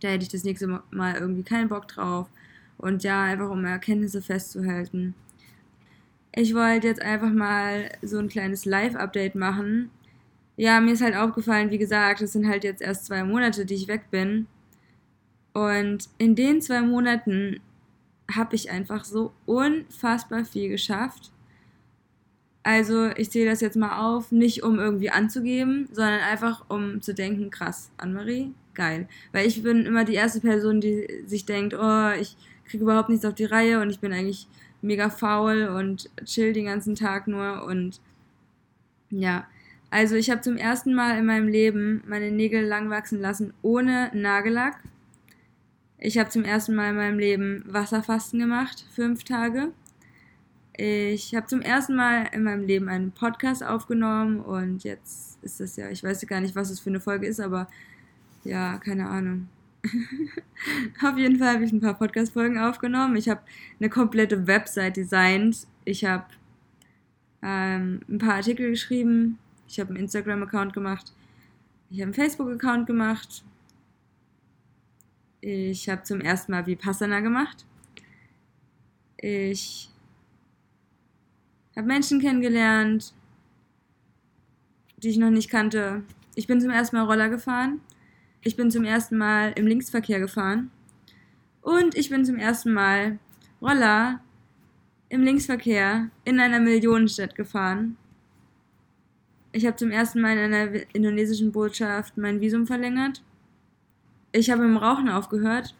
da 0.00 0.08
hätte 0.08 0.24
ich 0.24 0.28
das 0.28 0.44
nächste 0.44 0.82
Mal 0.90 1.14
irgendwie 1.14 1.44
keinen 1.44 1.68
Bock 1.68 1.86
drauf. 1.88 2.28
Und 2.78 3.04
ja, 3.04 3.22
einfach 3.22 3.48
um 3.48 3.64
Erkenntnisse 3.64 4.20
festzuhalten. 4.20 5.14
Ich 6.34 6.54
wollte 6.54 6.88
jetzt 6.88 7.02
einfach 7.02 7.30
mal 7.30 7.90
so 8.02 8.18
ein 8.18 8.28
kleines 8.28 8.64
Live-Update 8.64 9.34
machen. 9.34 9.90
Ja, 10.56 10.80
mir 10.80 10.94
ist 10.94 11.02
halt 11.02 11.14
aufgefallen, 11.14 11.70
wie 11.70 11.78
gesagt, 11.78 12.22
es 12.22 12.32
sind 12.32 12.48
halt 12.48 12.64
jetzt 12.64 12.82
erst 12.82 13.06
zwei 13.06 13.22
Monate, 13.22 13.64
die 13.64 13.74
ich 13.74 13.86
weg 13.86 14.10
bin. 14.10 14.46
Und 15.52 16.08
in 16.18 16.34
den 16.34 16.60
zwei 16.60 16.80
Monaten 16.82 17.60
habe 18.34 18.54
ich 18.54 18.70
einfach 18.70 19.04
so 19.04 19.32
unfassbar 19.46 20.44
viel 20.44 20.68
geschafft. 20.68 21.30
Also 22.62 23.10
ich 23.16 23.30
zähle 23.30 23.50
das 23.50 23.60
jetzt 23.60 23.76
mal 23.76 23.98
auf, 23.98 24.30
nicht 24.30 24.62
um 24.62 24.78
irgendwie 24.78 25.10
anzugeben, 25.10 25.88
sondern 25.92 26.20
einfach 26.20 26.64
um 26.68 27.02
zu 27.02 27.12
denken, 27.12 27.50
krass, 27.50 27.90
Anne-Marie, 27.96 28.52
geil. 28.74 29.08
Weil 29.32 29.46
ich 29.46 29.62
bin 29.62 29.84
immer 29.84 30.04
die 30.04 30.14
erste 30.14 30.40
Person, 30.40 30.80
die 30.80 31.24
sich 31.26 31.44
denkt, 31.44 31.74
oh, 31.74 32.10
ich 32.18 32.36
kriege 32.66 32.84
überhaupt 32.84 33.08
nichts 33.08 33.24
auf 33.24 33.34
die 33.34 33.44
Reihe 33.44 33.80
und 33.80 33.90
ich 33.90 33.98
bin 33.98 34.12
eigentlich 34.12 34.46
mega 34.80 35.10
faul 35.10 35.64
und 35.64 36.08
chill 36.24 36.52
den 36.52 36.66
ganzen 36.66 36.94
Tag 36.94 37.26
nur 37.26 37.64
und 37.64 38.00
ja. 39.10 39.46
Also 39.90 40.14
ich 40.14 40.30
habe 40.30 40.40
zum 40.40 40.56
ersten 40.56 40.94
Mal 40.94 41.18
in 41.18 41.26
meinem 41.26 41.48
Leben 41.48 42.02
meine 42.06 42.30
Nägel 42.30 42.64
lang 42.64 42.88
wachsen 42.90 43.20
lassen 43.20 43.52
ohne 43.60 44.10
Nagellack. 44.14 44.78
Ich 46.04 46.18
habe 46.18 46.30
zum 46.30 46.42
ersten 46.42 46.74
Mal 46.74 46.90
in 46.90 46.96
meinem 46.96 47.18
Leben 47.20 47.62
Wasserfasten 47.64 48.40
gemacht, 48.40 48.84
fünf 48.92 49.22
Tage. 49.22 49.68
Ich 50.76 51.32
habe 51.36 51.46
zum 51.46 51.60
ersten 51.60 51.94
Mal 51.94 52.24
in 52.32 52.42
meinem 52.42 52.66
Leben 52.66 52.88
einen 52.88 53.12
Podcast 53.12 53.62
aufgenommen 53.62 54.40
und 54.40 54.82
jetzt 54.82 55.38
ist 55.44 55.60
das 55.60 55.76
ja, 55.76 55.90
ich 55.90 56.02
weiß 56.02 56.26
gar 56.26 56.40
nicht, 56.40 56.56
was 56.56 56.70
es 56.70 56.80
für 56.80 56.90
eine 56.90 56.98
Folge 56.98 57.28
ist, 57.28 57.38
aber 57.38 57.68
ja, 58.42 58.78
keine 58.78 59.06
Ahnung. 59.08 59.46
Auf 61.04 61.16
jeden 61.18 61.38
Fall 61.38 61.54
habe 61.54 61.64
ich 61.64 61.72
ein 61.72 61.80
paar 61.80 61.94
Podcast-Folgen 61.94 62.58
aufgenommen. 62.58 63.14
Ich 63.14 63.28
habe 63.28 63.42
eine 63.78 63.88
komplette 63.88 64.48
Website 64.48 64.96
designt. 64.96 65.68
Ich 65.84 66.04
habe 66.04 66.24
ähm, 67.42 68.00
ein 68.08 68.18
paar 68.18 68.34
Artikel 68.34 68.70
geschrieben. 68.70 69.38
Ich 69.68 69.78
habe 69.78 69.90
einen 69.90 70.00
Instagram-Account 70.00 70.72
gemacht. 70.72 71.12
Ich 71.90 71.98
habe 71.98 72.06
einen 72.06 72.14
Facebook-Account 72.14 72.88
gemacht. 72.88 73.44
Ich 75.44 75.88
habe 75.88 76.04
zum 76.04 76.20
ersten 76.20 76.52
Mal 76.52 76.66
Vipassana 76.66 77.18
gemacht. 77.18 77.66
Ich 79.16 79.90
habe 81.74 81.88
Menschen 81.88 82.20
kennengelernt, 82.20 83.12
die 84.98 85.08
ich 85.08 85.16
noch 85.16 85.30
nicht 85.30 85.50
kannte. 85.50 86.04
Ich 86.36 86.46
bin 86.46 86.60
zum 86.60 86.70
ersten 86.70 86.94
Mal 86.94 87.06
Roller 87.06 87.28
gefahren. 87.28 87.80
Ich 88.42 88.54
bin 88.54 88.70
zum 88.70 88.84
ersten 88.84 89.18
Mal 89.18 89.52
im 89.56 89.66
Linksverkehr 89.66 90.20
gefahren. 90.20 90.70
Und 91.60 91.96
ich 91.96 92.08
bin 92.08 92.24
zum 92.24 92.36
ersten 92.36 92.72
Mal 92.72 93.18
Roller 93.60 94.20
im 95.08 95.24
Linksverkehr 95.24 96.08
in 96.24 96.38
einer 96.38 96.60
Millionenstadt 96.60 97.34
gefahren. 97.34 97.96
Ich 99.50 99.66
habe 99.66 99.74
zum 99.74 99.90
ersten 99.90 100.20
Mal 100.20 100.38
in 100.38 100.54
einer 100.54 100.94
indonesischen 100.94 101.50
Botschaft 101.50 102.16
mein 102.16 102.40
Visum 102.40 102.64
verlängert. 102.64 103.24
Ich 104.32 104.50
habe 104.50 104.64
im 104.64 104.76
Rauchen 104.76 105.08
aufgehört. 105.08 105.74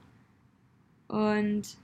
Und 1.09 1.77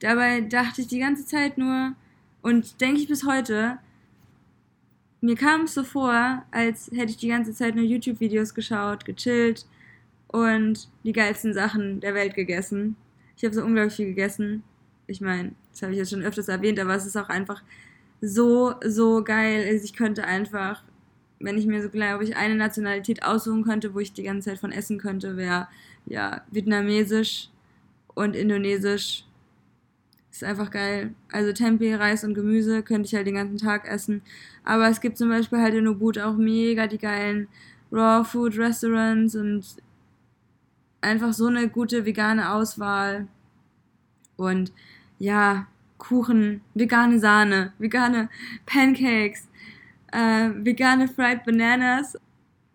dabei 0.00 0.40
dachte 0.40 0.80
ich 0.80 0.88
die 0.88 0.98
ganze 0.98 1.24
Zeit 1.24 1.58
nur, 1.58 1.94
und 2.42 2.80
denke 2.80 3.00
ich 3.00 3.08
bis 3.08 3.24
heute, 3.24 3.78
mir 5.22 5.36
kam 5.36 5.62
es 5.62 5.72
so 5.72 5.84
vor, 5.84 6.44
als 6.50 6.90
hätte 6.90 7.10
ich 7.10 7.16
die 7.16 7.28
ganze 7.28 7.54
Zeit 7.54 7.74
nur 7.74 7.84
YouTube-Videos 7.84 8.52
geschaut, 8.52 9.06
gechillt 9.06 9.66
und 10.28 10.88
die 11.04 11.12
geilsten 11.12 11.54
Sachen 11.54 12.00
der 12.00 12.12
Welt 12.14 12.34
gegessen. 12.34 12.96
Ich 13.36 13.44
habe 13.44 13.54
so 13.54 13.64
unglaublich 13.64 13.94
viel 13.94 14.08
gegessen. 14.08 14.62
Ich 15.06 15.22
meine, 15.22 15.52
das 15.72 15.82
habe 15.82 15.92
ich 15.92 15.98
jetzt 15.98 16.10
schon 16.10 16.22
öfters 16.22 16.48
erwähnt, 16.48 16.78
aber 16.78 16.94
es 16.94 17.06
ist 17.06 17.16
auch 17.16 17.30
einfach 17.30 17.62
so, 18.20 18.74
so 18.84 19.24
geil. 19.24 19.66
Also 19.66 19.84
ich 19.84 19.94
könnte 19.94 20.24
einfach, 20.24 20.82
wenn 21.44 21.58
ich 21.58 21.66
mir 21.66 21.82
so, 21.82 21.90
glaube 21.90 22.24
ich, 22.24 22.36
eine 22.36 22.54
Nationalität 22.54 23.22
aussuchen 23.22 23.64
könnte, 23.64 23.94
wo 23.94 23.98
ich 24.00 24.12
die 24.12 24.22
ganze 24.22 24.50
Zeit 24.50 24.58
von 24.58 24.72
essen 24.72 24.98
könnte, 24.98 25.36
wäre 25.36 25.68
ja 26.06 26.42
vietnamesisch 26.50 27.50
und 28.14 28.34
indonesisch 28.34 29.24
ist 30.30 30.42
einfach 30.42 30.70
geil. 30.70 31.14
Also 31.30 31.52
Tempeh, 31.52 31.94
Reis 31.94 32.24
und 32.24 32.34
Gemüse 32.34 32.82
könnte 32.82 33.06
ich 33.06 33.14
halt 33.14 33.26
den 33.26 33.36
ganzen 33.36 33.58
Tag 33.58 33.86
essen. 33.86 34.22
Aber 34.64 34.88
es 34.88 35.00
gibt 35.00 35.16
zum 35.16 35.28
Beispiel 35.28 35.60
halt 35.60 35.74
in 35.74 35.86
Ubud 35.86 36.18
auch 36.18 36.36
mega 36.36 36.86
die 36.86 36.98
geilen 36.98 37.46
Raw 37.92 38.24
Food 38.24 38.58
Restaurants 38.58 39.36
und 39.36 39.64
einfach 41.00 41.32
so 41.32 41.46
eine 41.46 41.68
gute 41.68 42.04
vegane 42.04 42.52
Auswahl. 42.52 43.28
Und 44.36 44.72
ja, 45.18 45.68
Kuchen, 45.98 46.62
vegane 46.74 47.20
Sahne, 47.20 47.72
vegane 47.78 48.28
Pancakes, 48.66 49.48
äh, 50.14 50.64
vegane 50.64 51.08
Fried 51.08 51.44
Bananas. 51.44 52.16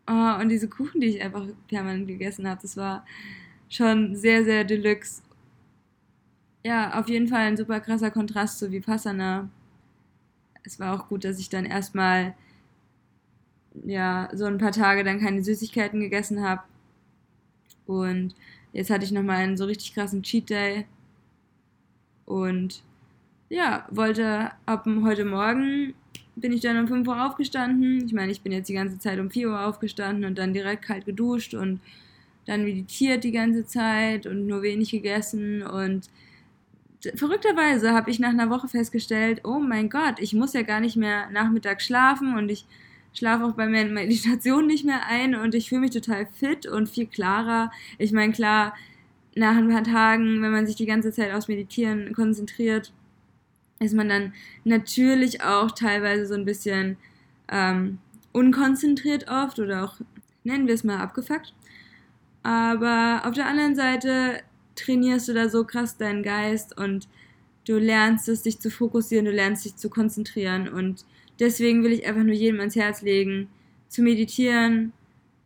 Oh, 0.08 0.42
und 0.42 0.50
diese 0.50 0.68
Kuchen, 0.68 1.02
die 1.02 1.08
ich 1.08 1.22
einfach 1.22 1.46
permanent 1.68 2.08
gegessen 2.08 2.48
habe, 2.48 2.62
das 2.62 2.76
war 2.78 3.06
schon 3.70 4.16
sehr, 4.16 4.44
sehr 4.44 4.64
deluxe 4.64 5.22
ja, 6.64 7.00
auf 7.00 7.08
jeden 7.10 7.28
Fall 7.28 7.42
ein 7.42 7.58
super 7.58 7.80
krasser 7.80 8.12
Kontrast 8.12 8.60
zu 8.60 8.72
Vipassana. 8.72 9.50
Es 10.64 10.80
war 10.80 10.94
auch 10.94 11.08
gut, 11.08 11.24
dass 11.24 11.40
ich 11.40 11.50
dann 11.50 11.66
erstmal 11.66 12.36
ja, 13.86 14.30
so 14.34 14.46
ein 14.46 14.58
paar 14.58 14.72
Tage 14.72 15.04
dann 15.04 15.20
keine 15.20 15.44
Süßigkeiten 15.44 16.00
gegessen 16.00 16.44
habe. 16.44 16.64
Und 17.86 18.36
jetzt 18.74 18.90
hatte 18.90 19.06
ich 19.06 19.12
nochmal 19.12 19.38
einen 19.38 19.58
so 19.58 19.66
richtig 19.66 19.94
krassen 19.94 20.24
Cheat 20.24 20.50
Day. 20.50 20.86
Und 22.26 22.84
ja, 23.50 23.88
wollte 23.90 24.52
ab 24.66 24.86
heute 25.04 25.26
Morgen 25.26 25.96
bin 26.40 26.52
ich 26.54 26.62
dann 26.62 26.78
um 26.78 26.88
5 26.88 27.08
Uhr 27.08 27.26
aufgestanden. 27.26 28.06
Ich 28.06 28.14
meine, 28.14 28.32
ich 28.32 28.42
bin 28.42 28.52
jetzt 28.52 28.70
die 28.70 28.74
ganze 28.74 29.00
Zeit 29.00 29.20
um 29.20 29.30
4 29.30 29.50
Uhr 29.50 29.66
aufgestanden 29.66 30.26
und 30.26 30.38
dann 30.38 30.54
direkt 30.54 30.84
kalt 30.84 31.06
geduscht 31.06 31.54
und 31.54 31.80
dann 32.46 32.64
meditiert 32.64 33.24
die 33.24 33.32
ganze 33.32 33.66
Zeit 33.66 34.26
und 34.26 34.48
nur 34.48 34.62
wenig 34.62 34.90
gegessen 34.90 35.62
und 35.62 36.10
verrückterweise 37.16 37.94
habe 37.94 38.12
ich 38.12 38.20
nach 38.20 38.30
einer 38.30 38.50
Woche 38.50 38.68
festgestellt, 38.68 39.42
oh 39.46 39.60
mein 39.60 39.90
Gott, 39.90 40.16
ich 40.20 40.34
muss 40.34 40.54
ja 40.54 40.64
gar 40.64 40.80
nicht 40.80 40.98
mehr 40.98 41.30
nachmittags 41.32 41.86
schlafen 41.86 42.36
und 42.36 42.50
ich 42.50 42.66
schlafe 43.14 43.46
auch 43.46 43.54
bei 43.54 43.68
meiner 43.68 43.90
Meditation 43.90 44.68
nicht 44.68 44.86
mehr 44.86 45.06
ein 45.08 45.36
und 45.36 45.56
ich 45.56 45.70
fühle 45.70 45.82
mich 45.82 45.92
total 45.92 46.26
fit 46.26 46.66
und 46.66 46.90
viel 46.90 47.06
klarer. 47.06 47.72
Ich 47.98 48.12
meine, 48.12 48.34
klar, 48.34 48.76
nach 49.36 49.56
ein 49.56 49.70
paar 49.70 49.84
Tagen, 49.84 50.42
wenn 50.42 50.52
man 50.52 50.68
sich 50.68 50.76
die 50.76 50.86
ganze 50.86 51.12
Zeit 51.12 51.34
aufs 51.34 51.48
Meditieren 51.48 52.14
konzentriert, 52.14 52.92
ist 53.80 53.94
man 53.94 54.10
dann 54.10 54.34
natürlich 54.64 55.44
auch 55.44 55.72
teilweise 55.72 56.26
so 56.26 56.34
ein 56.34 56.46
bisschen 56.46 56.98
ähm, 57.50 58.00
unkonzentriert 58.32 59.30
oft 59.30 59.60
oder 59.60 59.84
auch, 59.86 59.98
nennen 60.44 60.68
wir 60.68 60.74
es 60.74 60.84
mal, 60.84 60.98
abgefuckt. 60.98 61.54
Aber 62.44 63.24
auf 63.26 63.34
der 63.34 63.48
anderen 63.48 63.76
Seite 63.76 64.42
trainierst 64.76 65.28
du 65.28 65.34
da 65.34 65.50
so 65.50 65.66
krass 65.66 65.98
deinen 65.98 66.24
Geist 66.24 66.78
und 66.78 67.08
du 67.68 67.78
lernst 67.78 68.30
es, 68.30 68.44
dich 68.44 68.60
zu 68.60 68.72
fokussieren, 68.72 69.26
du 69.26 69.32
lernst 69.32 69.66
dich 69.66 69.76
zu 69.76 69.90
konzentrieren. 69.90 70.68
Und 70.68 71.06
deswegen 71.40 71.84
will 71.84 71.92
ich 71.92 72.08
einfach 72.08 72.24
nur 72.24 72.34
jedem 72.34 72.60
ans 72.60 72.76
Herz 72.76 73.02
legen, 73.02 73.50
zu 73.88 74.02
meditieren, 74.02 74.94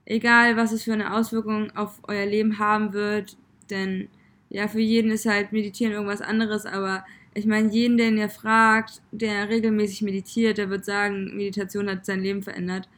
egal 0.06 0.58
was 0.58 0.72
es 0.72 0.84
für 0.84 0.94
eine 0.94 1.16
Auswirkung 1.16 1.72
auf 1.76 2.00
euer 2.08 2.26
Leben 2.26 2.60
haben 2.60 2.94
wird. 2.94 3.38
Denn 3.70 4.10
ja, 4.50 4.68
für 4.68 4.80
jeden 4.80 5.12
ist 5.12 5.26
halt 5.26 5.52
Meditieren 5.52 5.94
irgendwas 5.94 6.22
anderes, 6.22 6.66
aber 6.66 7.04
ich 7.34 7.46
meine, 7.46 7.72
jeden, 7.72 7.98
den 7.98 8.18
ihr 8.18 8.30
fragt, 8.30 9.02
der 9.12 9.50
regelmäßig 9.50 10.02
meditiert, 10.02 10.58
der 10.58 10.70
wird 10.70 10.86
sagen, 10.86 11.36
Meditation 11.36 11.90
hat 11.90 12.06
sein 12.06 12.22
Leben 12.22 12.44
verändert. 12.44 12.90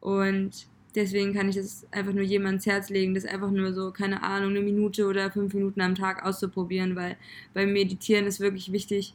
Und 0.00 0.66
Deswegen 0.94 1.34
kann 1.34 1.48
ich 1.48 1.56
das 1.56 1.86
einfach 1.90 2.12
nur 2.12 2.22
jedem 2.22 2.46
ans 2.46 2.66
Herz 2.66 2.88
legen, 2.88 3.14
das 3.14 3.24
einfach 3.24 3.50
nur 3.50 3.72
so, 3.72 3.90
keine 3.90 4.22
Ahnung, 4.22 4.50
eine 4.50 4.60
Minute 4.60 5.06
oder 5.06 5.30
fünf 5.30 5.52
Minuten 5.52 5.80
am 5.80 5.96
Tag 5.96 6.24
auszuprobieren, 6.24 6.94
weil 6.94 7.16
beim 7.52 7.72
Meditieren 7.72 8.26
ist 8.26 8.38
wirklich 8.38 8.70
wichtig, 8.70 9.14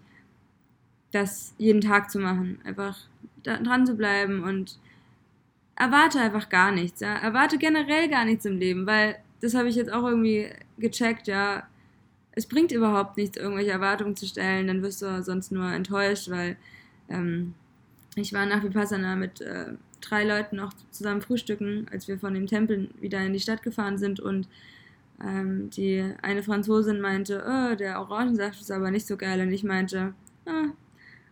das 1.12 1.54
jeden 1.58 1.80
Tag 1.80 2.12
zu 2.12 2.20
machen. 2.20 2.60
Einfach 2.66 2.98
dran 3.44 3.86
zu 3.86 3.96
bleiben 3.96 4.44
und 4.44 4.78
erwarte 5.76 6.20
einfach 6.20 6.50
gar 6.50 6.74
nichts. 6.74 7.00
Ja? 7.00 7.16
Erwarte 7.16 7.58
generell 7.58 8.10
gar 8.10 8.26
nichts 8.26 8.44
im 8.44 8.58
Leben, 8.58 8.86
weil 8.86 9.16
das 9.40 9.56
habe 9.56 9.70
ich 9.70 9.76
jetzt 9.76 9.92
auch 9.92 10.06
irgendwie 10.06 10.50
gecheckt, 10.78 11.28
ja. 11.28 11.64
Es 12.40 12.48
bringt 12.48 12.72
überhaupt 12.72 13.18
nichts, 13.18 13.36
irgendwelche 13.36 13.72
Erwartungen 13.72 14.16
zu 14.16 14.26
stellen, 14.26 14.68
dann 14.68 14.82
wirst 14.82 15.02
du 15.02 15.22
sonst 15.22 15.52
nur 15.52 15.70
enttäuscht, 15.74 16.30
weil 16.30 16.56
ähm, 17.10 17.54
ich 18.16 18.32
war 18.32 18.46
nach 18.46 18.64
Vipassana 18.64 19.18
mit 19.18 19.42
äh, 19.42 19.74
drei 20.00 20.24
Leuten 20.24 20.56
noch 20.56 20.72
zusammen 20.90 21.22
frühstücken, 21.22 21.88
als 21.92 22.08
wir 22.08 22.18
von 22.18 22.34
dem 22.34 22.48
Tempel 22.48 22.92
wieder 23.02 23.20
in 23.20 23.34
die 23.34 23.42
Stadt 23.42 23.62
gefahren 23.62 23.98
sind 23.98 24.22
und 24.22 24.48
ähm, 25.22 25.70
die 25.72 26.14
eine 26.22 26.42
Franzosin 26.42 27.02
meinte, 27.02 27.44
oh, 27.46 27.76
der 27.76 28.00
Orangensaft 28.00 28.62
ist 28.62 28.72
aber 28.72 28.90
nicht 28.90 29.06
so 29.06 29.18
geil 29.18 29.42
und 29.42 29.52
ich 29.52 29.66
meinte, 29.66 30.14
ah, 30.46 30.70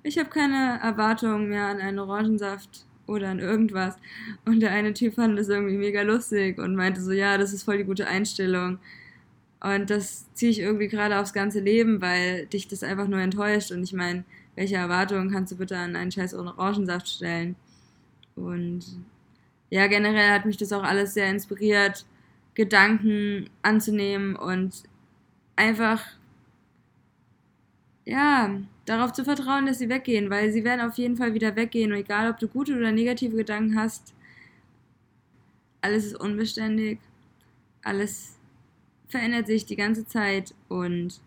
ich 0.04 0.18
habe 0.18 0.30
keine 0.30 0.78
Erwartungen 0.84 1.48
mehr 1.48 1.68
an 1.68 1.80
einen 1.80 2.00
Orangensaft 2.00 2.86
oder 3.06 3.30
an 3.30 3.40
irgendwas. 3.40 3.96
Und 4.44 4.60
der 4.60 4.72
eine 4.72 4.94
Typ 4.94 5.14
fand 5.14 5.40
das 5.40 5.48
irgendwie 5.48 5.78
mega 5.78 6.02
lustig 6.02 6.58
und 6.60 6.76
meinte 6.76 7.00
so, 7.00 7.14
ja, 7.14 7.38
das 7.38 7.54
ist 7.54 7.64
voll 7.64 7.78
die 7.78 7.86
gute 7.86 8.08
Einstellung. 8.08 8.80
Und 9.60 9.90
das 9.90 10.32
ziehe 10.34 10.52
ich 10.52 10.60
irgendwie 10.60 10.88
gerade 10.88 11.20
aufs 11.20 11.34
ganze 11.34 11.60
Leben, 11.60 12.02
weil 12.02 12.46
dich 12.48 12.68
das 12.68 12.84
einfach 12.84 13.08
nur 13.08 13.20
enttäuscht. 13.20 13.72
Und 13.72 13.84
ich 13.84 13.94
meine, 13.94 14.24
welche 14.56 14.76
Erwartungen 14.76 15.32
kannst 15.32 15.52
du 15.52 15.58
bitte 15.58 15.78
an 15.78 15.96
einen 15.96 16.12
scheiß 16.12 16.34
Orangensaft 16.36 17.08
stellen? 17.08 17.56
Und 18.36 18.84
ja, 19.70 19.88
generell 19.88 20.32
hat 20.32 20.46
mich 20.46 20.58
das 20.58 20.72
auch 20.74 20.84
alles 20.84 21.14
sehr 21.14 21.30
inspiriert, 21.30 22.06
Gedanken 22.54 23.50
anzunehmen 23.62 24.36
und 24.36 24.84
einfach, 25.56 26.04
ja, 28.06 28.62
darauf 28.86 29.12
zu 29.12 29.24
vertrauen, 29.26 29.66
dass 29.66 29.80
sie 29.80 29.90
weggehen, 29.90 30.30
weil 30.30 30.52
sie 30.52 30.64
werden 30.64 30.82
auf 30.82 30.98
jeden 30.98 31.18
Fall 31.18 31.34
wieder 31.34 31.56
weggehen. 31.56 31.92
Und 31.92 31.98
egal, 31.98 32.32
ob 32.32 32.40
du 32.40 32.48
gute 32.48 32.76
oder 32.76 32.92
negative 32.92 33.36
Gedanken 33.36 33.78
hast, 33.78 34.14
alles 35.82 36.06
ist 36.06 36.20
unbeständig, 36.20 37.00
alles 37.84 38.37
verändert 39.08 39.48
sich 39.48 39.66
die 39.66 39.76
ganze 39.76 40.06
Zeit 40.06 40.54
und 40.68 41.20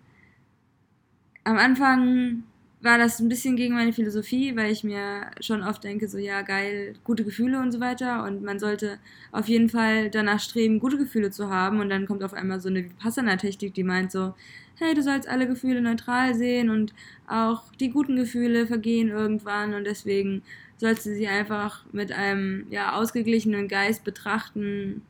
am 1.45 1.57
Anfang 1.57 2.45
war 2.83 2.97
das 2.97 3.21
ein 3.21 3.29
bisschen 3.29 3.57
gegen 3.57 3.75
meine 3.75 3.93
Philosophie, 3.93 4.57
weil 4.57 4.71
ich 4.71 4.85
mir 4.85 5.31
schon 5.41 5.63
oft 5.63 5.85
denke, 5.85 6.09
so 6.09 6.17
ja, 6.17 6.41
geil, 6.43 6.95
gute 7.05 7.25
Gefühle 7.25 7.61
und 7.61 7.73
so 7.73 7.81
weiter. 7.81 8.25
Und 8.25 8.43
man 8.43 8.59
sollte 8.59 8.99
auf 9.33 9.49
jeden 9.49 9.69
Fall 9.69 10.09
danach 10.09 10.41
streben, 10.41 10.81
gute 10.81 10.97
Gefühle 10.97 11.31
zu 11.31 11.51
haben. 11.51 11.81
Und 11.81 11.91
dann 11.91 12.07
kommt 12.07 12.25
auf 12.25 12.33
einmal 12.33 12.61
so 12.61 12.71
eine 12.71 12.85
Vipassana-Technik, 12.85 13.75
die 13.75 13.85
meint 13.85 14.13
so, 14.13 14.35
hey, 14.77 14.95
du 14.95 15.03
sollst 15.03 15.29
alle 15.29 15.47
Gefühle 15.47 15.83
neutral 15.83 16.35
sehen 16.35 16.71
und 16.71 16.95
auch 17.27 17.63
die 17.79 17.91
guten 17.91 18.17
Gefühle 18.17 18.67
vergehen 18.67 19.09
irgendwann 19.09 19.75
und 19.75 19.85
deswegen 19.85 20.43
sollst 20.79 21.05
du 21.05 21.15
sie 21.15 21.29
einfach 21.29 21.85
mit 21.93 22.13
einem 22.13 22.67
ja, 22.71 22.95
ausgeglichenen 22.95 23.69
Geist 23.69 24.05
betrachten. 24.05 25.03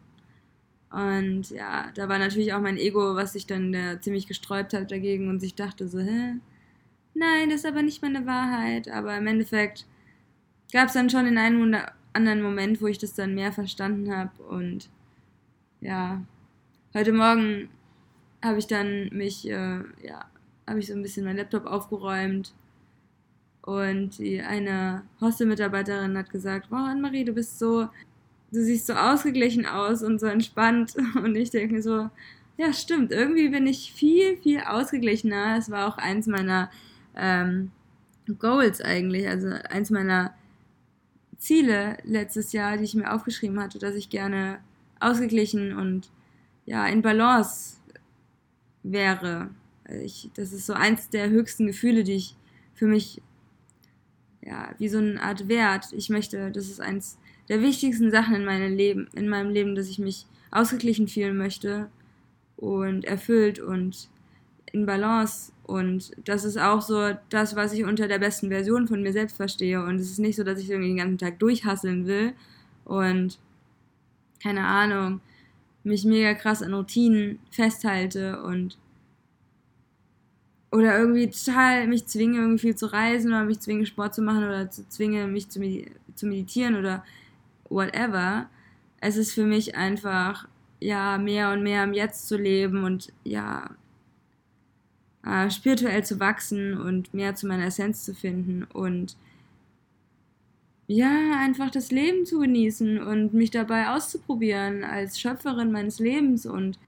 Und 0.91 1.51
ja, 1.51 1.91
da 1.95 2.09
war 2.09 2.19
natürlich 2.19 2.53
auch 2.53 2.61
mein 2.61 2.77
Ego, 2.77 3.15
was 3.15 3.35
sich 3.35 3.47
dann 3.47 3.73
da 3.73 4.01
ziemlich 4.01 4.27
gesträubt 4.27 4.73
hat 4.75 4.91
dagegen 4.91 5.29
und 5.29 5.41
sich 5.41 5.55
dachte 5.55 5.89
so, 5.89 6.01
hä? 6.01 6.35
Nein, 7.15 7.51
das 7.51 7.61
ist 7.61 7.67
aber 7.67 7.83
nicht 7.83 8.03
meine 8.03 8.27
Wahrheit. 8.27 8.89
Aber 8.89 9.17
im 9.17 9.27
Endeffekt 9.27 9.87
gab 10.73 10.89
es 10.89 10.95
dann 10.95 11.11
schon 11.11 11.27
in 11.27 11.39
einem 11.39 11.69
oder 11.69 11.93
anderen 12.13 12.43
Moment, 12.43 12.83
wo 12.83 12.87
ich 12.89 12.99
das 12.99 13.15
dann 13.15 13.35
mehr 13.35 13.53
verstanden 13.53 14.15
habe. 14.15 14.31
Und 14.43 14.91
ja, 15.81 16.23
heute 16.95 17.13
Morgen 17.13 17.69
habe 18.43 18.59
ich 18.59 18.67
dann 18.67 19.11
mich, 19.13 19.49
äh, 19.49 19.81
ja, 20.03 20.25
habe 20.67 20.81
ich 20.81 20.89
so 20.89 20.95
ein 20.95 21.03
bisschen 21.03 21.25
meinen 21.25 21.37
Laptop 21.37 21.67
aufgeräumt. 21.67 22.53
Und 23.63 24.19
die 24.19 24.41
eine 24.41 25.03
Hostel-Mitarbeiterin 25.21 26.17
hat 26.17 26.31
gesagt, 26.31 26.71
wow, 26.71 26.81
Anne-Marie, 26.89 27.25
du 27.25 27.33
bist 27.33 27.59
so, 27.59 27.89
du 28.53 28.65
siehst 28.65 28.87
so 28.87 28.95
ausgeglichen 28.95 29.67
aus 29.67 30.03
und 30.03 30.21
so 30.21 30.27
entspannt. 30.27 30.95
Und 31.15 31.37
ich 31.37 31.51
denke 31.51 31.75
mir 31.75 31.83
so, 31.83 32.11
ja, 32.57 32.73
stimmt, 32.73 33.11
irgendwie 33.13 33.49
bin 33.49 33.67
ich 33.67 33.93
viel, 33.93 34.37
viel 34.37 34.61
ausgeglichener. 34.61 35.57
Es 35.59 35.71
war 35.71 35.89
auch 35.89 35.99
eins 35.99 36.27
meiner 36.27 36.71
ähm, 37.17 37.71
Goals 38.39 38.81
eigentlich, 38.81 39.27
also 39.29 39.49
eins 39.49 39.91
meiner 39.91 40.35
Ziele 41.39 41.97
letztes 42.05 42.53
Jahr, 42.53 42.77
die 42.77 42.85
ich 42.85 42.95
mir 42.95 43.13
aufgeschrieben 43.13 43.61
hatte, 43.61 43.79
dass 43.79 43.95
ich 43.95 44.11
gerne 44.11 44.61
ausgeglichen 45.01 45.75
und 45.77 46.11
ja, 46.67 46.87
in 46.87 47.03
Balance 47.03 47.79
wäre. 48.83 49.51
Ich, 50.05 50.31
das 50.35 50.53
ist 50.53 50.67
so 50.67 50.75
eins 50.75 51.09
der 51.09 51.31
höchsten 51.31 51.67
Gefühle, 51.67 52.05
die 52.05 52.13
ich 52.13 52.37
für 52.75 52.87
mich, 52.87 53.23
ja, 54.43 54.75
wie 54.79 54.89
so 54.89 54.99
eine 54.99 55.21
Art 55.23 55.49
Wert. 55.49 55.93
Ich 55.93 56.11
möchte, 56.11 56.51
das 56.51 56.67
ist 56.67 56.81
eins 56.81 57.19
der 57.51 57.61
wichtigsten 57.63 58.13
Sachen 58.13 58.37
in 58.37 58.45
meinem 58.45 58.75
Leben, 58.75 59.09
in 59.13 59.29
meinem 59.29 59.51
Leben, 59.51 59.75
dass 59.75 59.89
ich 59.89 59.99
mich 59.99 60.25
ausgeglichen 60.53 61.09
fühlen 61.09 61.37
möchte 61.37 61.91
und 62.57 63.05
erfüllt 63.05 63.59
und 63.59 64.09
in 64.73 64.87
Balance. 64.87 65.53
Und 65.65 66.13
das 66.25 66.45
ist 66.45 66.59
auch 66.59 66.81
so 66.81 67.11
das, 67.29 67.57
was 67.57 67.73
ich 67.73 67.85
unter 67.85 68.07
der 68.07 68.21
besten 68.21 68.51
Version 68.51 68.87
von 68.87 69.03
mir 69.03 69.13
selbst 69.13 69.37
verstehe. 69.37 69.85
Und 69.85 69.97
es 69.97 70.13
ist 70.13 70.21
nicht 70.21 70.37
so, 70.37 70.45
dass 70.45 70.61
ich 70.61 70.71
irgendwie 70.71 70.91
den 70.91 70.99
ganzen 70.99 71.19
Tag 71.19 71.41
durchhasseln 71.41 72.07
will 72.07 72.35
und 72.85 73.41
keine 74.41 74.65
Ahnung, 74.65 75.21
mich 75.83 76.05
mega 76.05 76.35
krass 76.35 76.63
an 76.63 76.73
Routinen 76.73 77.41
festhalte 77.51 78.43
und 78.43 78.79
oder 80.71 80.97
irgendwie 80.97 81.29
total 81.29 81.89
mich 81.89 82.07
zwinge, 82.07 82.39
irgendwie 82.39 82.61
viel 82.61 82.77
zu 82.77 82.87
reisen 82.87 83.33
oder 83.33 83.45
mich 83.45 83.59
zwinge, 83.59 83.87
Sport 83.87 84.15
zu 84.15 84.23
machen 84.23 84.45
oder 84.45 84.71
zu 84.71 84.89
zwinge, 84.89 85.27
mich 85.27 85.49
zu, 85.49 85.61
zu 86.15 86.27
meditieren 86.27 86.77
oder 86.77 87.03
whatever. 87.71 88.49
Es 89.01 89.17
ist 89.17 89.33
für 89.33 89.45
mich 89.45 89.77
einfach, 89.77 90.47
ja, 90.81 91.17
mehr 91.19 91.53
und 91.53 91.63
mehr 91.63 91.85
im 91.85 91.95
Jetzt 91.95 92.29
zu 92.29 92.37
leben 92.37 92.85
und 92.85 93.13
ja, 93.25 93.71
äh, 95.25 95.51
spirituell 95.51 96.05
zu 96.05 96.21
wachsen 96.21 96.79
und 96.79 97.15
mehr 97.15 97.35
zu 97.35 97.47
meiner 97.47 97.67
Essenz 97.67 98.05
zu 98.05 98.15
finden 98.15 98.65
und 98.65 99.17
ja, 100.87 101.39
einfach 101.39 101.71
das 101.71 101.93
Leben 101.93 102.27
zu 102.27 102.41
genießen 102.41 103.01
und 103.01 103.33
mich 103.33 103.51
dabei 103.51 103.91
auszuprobieren 103.91 104.83
als 104.83 105.21
Schöpferin 105.21 105.71
meines 105.71 106.01
Lebens 106.01 106.47
und 106.47 106.79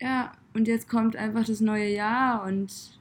ja, 0.00 0.32
und 0.54 0.68
jetzt 0.68 0.88
kommt 0.88 1.16
einfach 1.16 1.44
das 1.44 1.60
neue 1.60 1.88
Jahr 1.88 2.44
und 2.44 2.98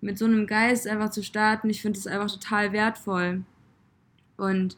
mit 0.00 0.18
so 0.18 0.24
einem 0.24 0.46
Geist 0.46 0.86
einfach 0.86 1.10
zu 1.10 1.22
starten, 1.22 1.70
ich 1.70 1.82
finde 1.82 1.98
es 1.98 2.06
einfach 2.06 2.30
total 2.30 2.72
wertvoll. 2.72 3.42
Und 4.36 4.76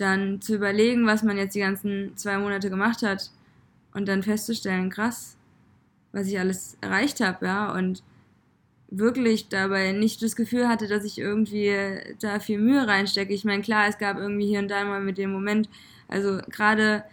dann 0.00 0.40
zu 0.40 0.54
überlegen, 0.54 1.06
was 1.06 1.22
man 1.22 1.36
jetzt 1.36 1.54
die 1.54 1.60
ganzen 1.60 2.16
zwei 2.16 2.38
Monate 2.38 2.70
gemacht 2.70 3.02
hat 3.02 3.30
und 3.94 4.06
dann 4.08 4.22
festzustellen, 4.22 4.90
krass, 4.90 5.36
was 6.12 6.26
ich 6.26 6.38
alles 6.38 6.76
erreicht 6.80 7.20
habe, 7.20 7.46
ja, 7.46 7.72
und 7.72 8.02
wirklich 8.90 9.48
dabei 9.48 9.92
nicht 9.92 10.22
das 10.22 10.36
Gefühl 10.36 10.68
hatte, 10.68 10.88
dass 10.88 11.04
ich 11.04 11.18
irgendwie 11.18 11.74
da 12.20 12.40
viel 12.40 12.58
Mühe 12.58 12.86
reinstecke. 12.86 13.34
Ich 13.34 13.44
meine, 13.44 13.62
klar, 13.62 13.86
es 13.88 13.98
gab 13.98 14.16
irgendwie 14.16 14.46
hier 14.46 14.60
und 14.60 14.68
da 14.68 14.84
mal 14.84 15.00
mit 15.00 15.18
dem 15.18 15.30
Moment, 15.30 15.68
also 16.08 16.40
gerade 16.48 17.04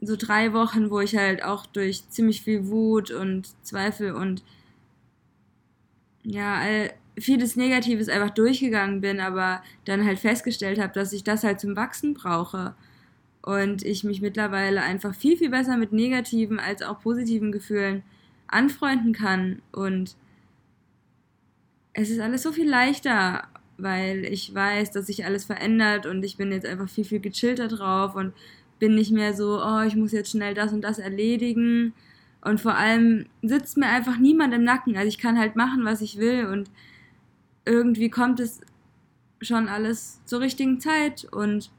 so 0.00 0.16
drei 0.16 0.52
Wochen, 0.52 0.90
wo 0.90 1.00
ich 1.00 1.16
halt 1.16 1.42
auch 1.44 1.66
durch 1.66 2.08
ziemlich 2.08 2.42
viel 2.42 2.68
Wut 2.68 3.10
und 3.10 3.48
Zweifel 3.64 4.12
und 4.12 4.42
ja, 6.24 6.60
vieles 7.20 7.56
Negatives 7.56 8.08
einfach 8.08 8.30
durchgegangen 8.30 9.00
bin, 9.00 9.20
aber 9.20 9.62
dann 9.84 10.04
halt 10.04 10.18
festgestellt 10.18 10.80
habe, 10.80 10.92
dass 10.92 11.12
ich 11.12 11.24
das 11.24 11.44
halt 11.44 11.60
zum 11.60 11.76
Wachsen 11.76 12.14
brauche. 12.14 12.74
Und 13.42 13.84
ich 13.84 14.04
mich 14.04 14.20
mittlerweile 14.20 14.82
einfach 14.82 15.14
viel, 15.14 15.36
viel 15.36 15.50
besser 15.50 15.76
mit 15.76 15.92
negativen 15.92 16.60
als 16.60 16.82
auch 16.82 17.00
positiven 17.00 17.52
Gefühlen 17.52 18.02
anfreunden 18.48 19.12
kann 19.12 19.62
und 19.72 20.16
es 22.00 22.10
ist 22.10 22.20
alles 22.20 22.44
so 22.44 22.52
viel 22.52 22.68
leichter, 22.68 23.48
weil 23.76 24.24
ich 24.24 24.54
weiß, 24.54 24.92
dass 24.92 25.06
sich 25.06 25.24
alles 25.24 25.44
verändert 25.44 26.06
und 26.06 26.24
ich 26.24 26.36
bin 26.36 26.52
jetzt 26.52 26.66
einfach 26.66 26.88
viel, 26.88 27.04
viel 27.04 27.18
gechillter 27.18 27.66
drauf 27.66 28.14
und 28.14 28.32
bin 28.78 28.94
nicht 28.94 29.10
mehr 29.10 29.34
so, 29.34 29.60
oh, 29.60 29.82
ich 29.82 29.96
muss 29.96 30.12
jetzt 30.12 30.30
schnell 30.30 30.54
das 30.54 30.72
und 30.72 30.82
das 30.82 31.00
erledigen. 31.00 31.92
Und 32.40 32.60
vor 32.60 32.76
allem 32.76 33.26
sitzt 33.42 33.76
mir 33.76 33.86
einfach 33.88 34.16
niemand 34.16 34.54
im 34.54 34.62
Nacken. 34.62 34.96
Also 34.96 35.08
ich 35.08 35.18
kann 35.18 35.38
halt 35.38 35.56
machen, 35.56 35.84
was 35.84 36.00
ich 36.00 36.18
will 36.18 36.46
und 36.46 36.70
irgendwie 37.68 38.08
kommt 38.10 38.40
es 38.40 38.60
schon 39.40 39.68
alles 39.68 40.20
zur 40.24 40.40
richtigen 40.40 40.80
Zeit. 40.80 41.26
Und 41.30 41.70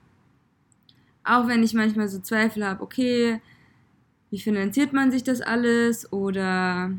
auch 1.23 1.47
wenn 1.47 1.63
ich 1.63 1.73
manchmal 1.73 2.08
so 2.08 2.19
Zweifel 2.19 2.65
habe, 2.65 2.82
okay, 2.82 3.41
wie 4.30 4.39
finanziert 4.39 4.93
man 4.93 5.12
sich 5.12 5.23
das 5.23 5.41
alles? 5.41 6.13
Oder 6.13 6.91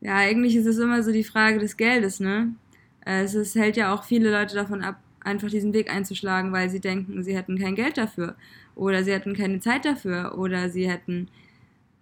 ja, 0.00 0.16
eigentlich 0.16 0.56
ist 0.56 0.66
es 0.66 0.78
immer 0.78 1.02
so 1.02 1.12
die 1.12 1.24
Frage 1.24 1.58
des 1.58 1.76
Geldes, 1.76 2.20
ne? 2.20 2.54
Äh, 3.04 3.22
es 3.22 3.34
ist, 3.34 3.54
hält 3.54 3.76
ja 3.76 3.92
auch 3.92 4.04
viele 4.04 4.30
Leute 4.30 4.54
davon 4.54 4.82
ab, 4.82 5.00
einfach 5.20 5.50
diesen 5.50 5.72
Weg 5.74 5.90
einzuschlagen, 5.92 6.52
weil 6.52 6.70
sie 6.70 6.80
denken, 6.80 7.22
sie 7.22 7.36
hätten 7.36 7.58
kein 7.58 7.74
Geld 7.74 7.98
dafür 7.98 8.36
oder 8.74 9.04
sie 9.04 9.12
hätten 9.12 9.34
keine 9.34 9.60
Zeit 9.60 9.84
dafür 9.84 10.38
oder 10.38 10.70
sie 10.70 10.88
hätten 10.88 11.28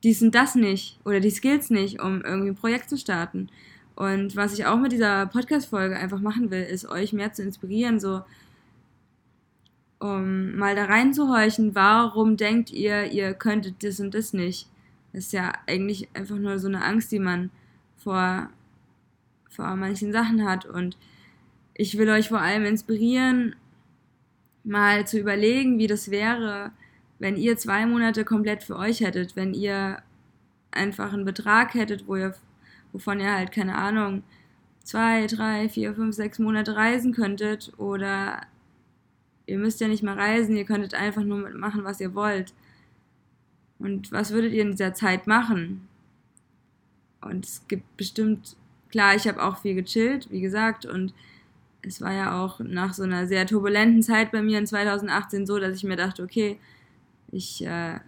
dies 0.04 0.22
und 0.22 0.34
das 0.34 0.54
nicht 0.54 1.00
oder 1.04 1.20
die 1.20 1.30
Skills 1.30 1.70
nicht, 1.70 2.00
um 2.00 2.22
irgendwie 2.22 2.50
ein 2.50 2.56
Projekt 2.56 2.90
zu 2.90 2.98
starten. 2.98 3.48
Und 3.96 4.36
was 4.36 4.52
ich 4.52 4.66
auch 4.66 4.78
mit 4.78 4.92
dieser 4.92 5.26
Podcast-Folge 5.26 5.96
einfach 5.96 6.20
machen 6.20 6.50
will, 6.50 6.62
ist 6.62 6.86
euch 6.86 7.12
mehr 7.12 7.32
zu 7.32 7.42
inspirieren, 7.42 7.98
so 7.98 8.22
um 9.98 10.54
mal 10.56 10.76
da 10.76 10.84
reinzuhorchen, 10.84 11.74
warum 11.74 12.36
denkt 12.36 12.70
ihr, 12.70 13.10
ihr 13.10 13.32
könntet 13.32 13.82
das 13.82 13.98
und 13.98 14.14
das 14.14 14.32
nicht? 14.32 14.68
Das 15.12 15.24
ist 15.24 15.32
ja 15.32 15.52
eigentlich 15.66 16.08
einfach 16.14 16.36
nur 16.36 16.58
so 16.58 16.68
eine 16.68 16.84
Angst, 16.84 17.10
die 17.10 17.18
man 17.18 17.50
vor, 17.96 18.50
vor 19.48 19.74
manchen 19.76 20.12
Sachen 20.12 20.46
hat. 20.46 20.66
Und 20.66 20.98
ich 21.72 21.96
will 21.96 22.10
euch 22.10 22.28
vor 22.28 22.40
allem 22.40 22.66
inspirieren, 22.66 23.56
mal 24.64 25.06
zu 25.06 25.18
überlegen, 25.18 25.78
wie 25.78 25.86
das 25.86 26.10
wäre, 26.10 26.72
wenn 27.18 27.36
ihr 27.36 27.56
zwei 27.56 27.86
Monate 27.86 28.24
komplett 28.24 28.62
für 28.62 28.76
euch 28.76 29.00
hättet, 29.00 29.36
wenn 29.36 29.54
ihr 29.54 30.02
einfach 30.70 31.14
einen 31.14 31.24
Betrag 31.24 31.72
hättet, 31.72 32.06
wo 32.06 32.16
ihr, 32.16 32.34
wovon 32.96 33.20
ihr 33.20 33.30
halt, 33.30 33.52
keine 33.52 33.74
Ahnung, 33.74 34.22
zwei, 34.82 35.26
drei, 35.26 35.68
vier, 35.68 35.94
fünf, 35.94 36.16
sechs 36.16 36.38
Monate 36.38 36.76
reisen 36.76 37.12
könntet 37.12 37.70
oder 37.76 38.40
ihr 39.44 39.58
müsst 39.58 39.82
ja 39.82 39.88
nicht 39.88 40.02
mal 40.02 40.18
reisen, 40.18 40.56
ihr 40.56 40.64
könntet 40.64 40.94
einfach 40.94 41.22
nur 41.22 41.50
machen, 41.50 41.84
was 41.84 42.00
ihr 42.00 42.14
wollt. 42.14 42.54
Und 43.78 44.12
was 44.12 44.32
würdet 44.32 44.54
ihr 44.54 44.62
in 44.62 44.70
dieser 44.70 44.94
Zeit 44.94 45.26
machen? 45.26 45.86
Und 47.20 47.44
es 47.44 47.68
gibt 47.68 47.98
bestimmt, 47.98 48.56
klar, 48.88 49.14
ich 49.14 49.28
habe 49.28 49.42
auch 49.42 49.58
viel 49.58 49.74
gechillt, 49.74 50.30
wie 50.30 50.40
gesagt, 50.40 50.86
und 50.86 51.12
es 51.82 52.00
war 52.00 52.14
ja 52.14 52.42
auch 52.42 52.60
nach 52.60 52.94
so 52.94 53.02
einer 53.02 53.26
sehr 53.26 53.46
turbulenten 53.46 54.02
Zeit 54.02 54.32
bei 54.32 54.40
mir 54.40 54.58
in 54.58 54.66
2018 54.66 55.44
so, 55.44 55.58
dass 55.58 55.76
ich 55.76 55.84
mir 55.84 55.96
dachte, 55.96 56.22
okay, 56.22 56.58
ich, 57.30 57.62
äh, 57.62 58.00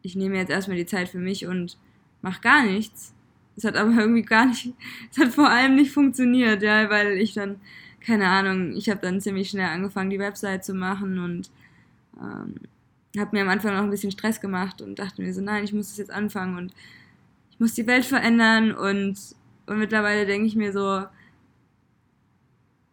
ich 0.00 0.16
nehme 0.16 0.38
jetzt 0.38 0.50
erstmal 0.50 0.78
die 0.78 0.86
Zeit 0.86 1.10
für 1.10 1.18
mich 1.18 1.46
und 1.46 1.76
mache 2.22 2.40
gar 2.40 2.64
nichts. 2.64 3.12
Es 3.58 3.64
hat 3.64 3.76
aber 3.76 3.92
irgendwie 3.92 4.22
gar 4.22 4.46
nicht, 4.46 4.72
es 5.12 5.18
hat 5.18 5.34
vor 5.34 5.50
allem 5.50 5.76
nicht 5.76 5.92
funktioniert, 5.92 6.62
ja, 6.62 6.90
weil 6.90 7.18
ich 7.18 7.34
dann, 7.34 7.60
keine 8.00 8.28
Ahnung, 8.28 8.76
ich 8.76 8.88
habe 8.90 9.00
dann 9.02 9.20
ziemlich 9.20 9.50
schnell 9.50 9.68
angefangen, 9.68 10.10
die 10.10 10.20
Website 10.20 10.64
zu 10.64 10.74
machen 10.74 11.18
und 11.18 11.50
ähm, 12.20 12.54
habe 13.18 13.36
mir 13.36 13.42
am 13.42 13.48
Anfang 13.50 13.74
noch 13.74 13.82
ein 13.82 13.90
bisschen 13.90 14.12
Stress 14.12 14.40
gemacht 14.40 14.80
und 14.82 14.98
dachte 14.98 15.22
mir 15.22 15.34
so, 15.34 15.40
nein, 15.42 15.64
ich 15.64 15.72
muss 15.74 15.88
das 15.88 15.98
jetzt 15.98 16.12
anfangen 16.12 16.56
und 16.56 16.72
ich 17.50 17.60
muss 17.60 17.74
die 17.74 17.86
Welt 17.86 18.04
verändern 18.06 18.72
und 18.72 19.18
Und 19.66 19.78
mittlerweile 19.78 20.26
denke 20.26 20.46
ich 20.46 20.56
mir 20.56 20.72
so, 20.72 21.04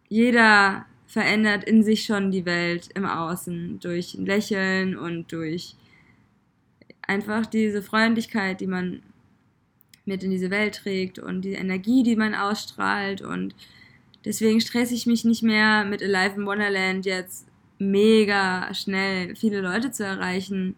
jeder 0.08 0.86
verändert 1.06 1.64
in 1.64 1.82
sich 1.82 2.04
schon 2.04 2.30
die 2.30 2.44
Welt 2.44 2.90
im 2.94 3.06
Außen 3.06 3.80
durch 3.80 4.14
ein 4.14 4.26
Lächeln 4.26 4.96
und 4.96 5.32
durch 5.32 5.76
einfach 7.02 7.46
diese 7.46 7.82
Freundlichkeit, 7.82 8.60
die 8.60 8.66
man 8.66 9.02
mit 10.06 10.22
in 10.22 10.30
diese 10.30 10.50
Welt 10.50 10.76
trägt 10.76 11.18
und 11.18 11.42
die 11.42 11.52
Energie, 11.52 12.02
die 12.02 12.16
man 12.16 12.34
ausstrahlt. 12.34 13.20
Und 13.20 13.54
deswegen 14.24 14.60
stresse 14.60 14.94
ich 14.94 15.06
mich 15.06 15.24
nicht 15.24 15.42
mehr 15.42 15.84
mit 15.84 16.02
Alive 16.02 16.40
in 16.40 16.46
Wonderland 16.46 17.04
jetzt 17.04 17.46
mega 17.78 18.72
schnell 18.72 19.36
viele 19.36 19.60
Leute 19.60 19.90
zu 19.90 20.04
erreichen. 20.04 20.76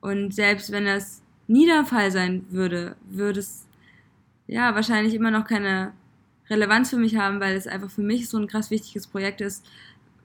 Und 0.00 0.34
selbst 0.34 0.72
wenn 0.72 0.86
das 0.86 1.22
nie 1.46 1.66
der 1.66 1.84
Fall 1.84 2.10
sein 2.10 2.46
würde, 2.50 2.96
würde 3.10 3.40
es 3.40 3.66
ja 4.46 4.74
wahrscheinlich 4.74 5.14
immer 5.14 5.30
noch 5.30 5.46
keine 5.46 5.92
Relevanz 6.48 6.90
für 6.90 6.98
mich 6.98 7.16
haben, 7.16 7.40
weil 7.40 7.56
es 7.56 7.66
einfach 7.66 7.90
für 7.90 8.02
mich 8.02 8.28
so 8.28 8.38
ein 8.38 8.46
krass 8.46 8.70
wichtiges 8.70 9.06
Projekt 9.06 9.40
ist, 9.40 9.64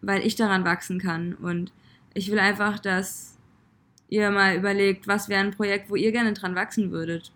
weil 0.02 0.26
ich 0.26 0.36
daran 0.36 0.66
wachsen 0.66 1.00
kann. 1.00 1.34
Und 1.34 1.72
ich 2.14 2.32
will 2.32 2.40
einfach, 2.40 2.80
dass 2.80 3.38
ihr 4.10 4.32
mal 4.32 4.56
überlegt, 4.56 5.08
was 5.08 5.30
wäre 5.30 5.42
ein 5.42 5.52
Projekt, 5.52 5.90
wo 5.90 5.96
ihr 5.96 6.12
gerne 6.12 6.34
dran 6.34 6.56
wachsen 6.56 6.92
würdet. 6.92 7.32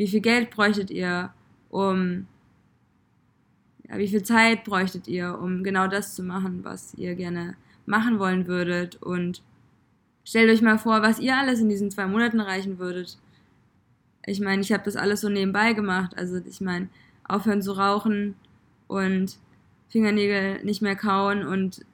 Wie 0.00 0.08
viel 0.08 0.22
Geld 0.22 0.48
bräuchtet 0.48 0.90
ihr, 0.90 1.30
um, 1.68 2.26
ja, 3.86 3.98
wie 3.98 4.08
viel 4.08 4.22
Zeit 4.22 4.64
bräuchtet 4.64 5.06
ihr, 5.08 5.38
um 5.38 5.62
genau 5.62 5.88
das 5.88 6.14
zu 6.14 6.22
machen, 6.22 6.64
was 6.64 6.94
ihr 6.94 7.14
gerne 7.14 7.54
machen 7.84 8.18
wollen 8.18 8.46
würdet. 8.46 8.96
Und 9.02 9.42
stellt 10.24 10.48
euch 10.48 10.62
mal 10.62 10.78
vor, 10.78 11.02
was 11.02 11.18
ihr 11.18 11.36
alles 11.36 11.60
in 11.60 11.68
diesen 11.68 11.90
zwei 11.90 12.06
Monaten 12.06 12.38
erreichen 12.38 12.78
würdet. 12.78 13.18
Ich 14.24 14.40
meine, 14.40 14.62
ich 14.62 14.72
habe 14.72 14.84
das 14.84 14.96
alles 14.96 15.20
so 15.20 15.28
nebenbei 15.28 15.74
gemacht. 15.74 16.16
Also 16.16 16.40
ich 16.48 16.62
meine, 16.62 16.88
aufhören 17.24 17.60
zu 17.60 17.72
rauchen 17.72 18.36
und 18.88 19.36
Fingernägel 19.90 20.64
nicht 20.64 20.80
mehr 20.80 20.96
kauen 20.96 21.46
und 21.46 21.84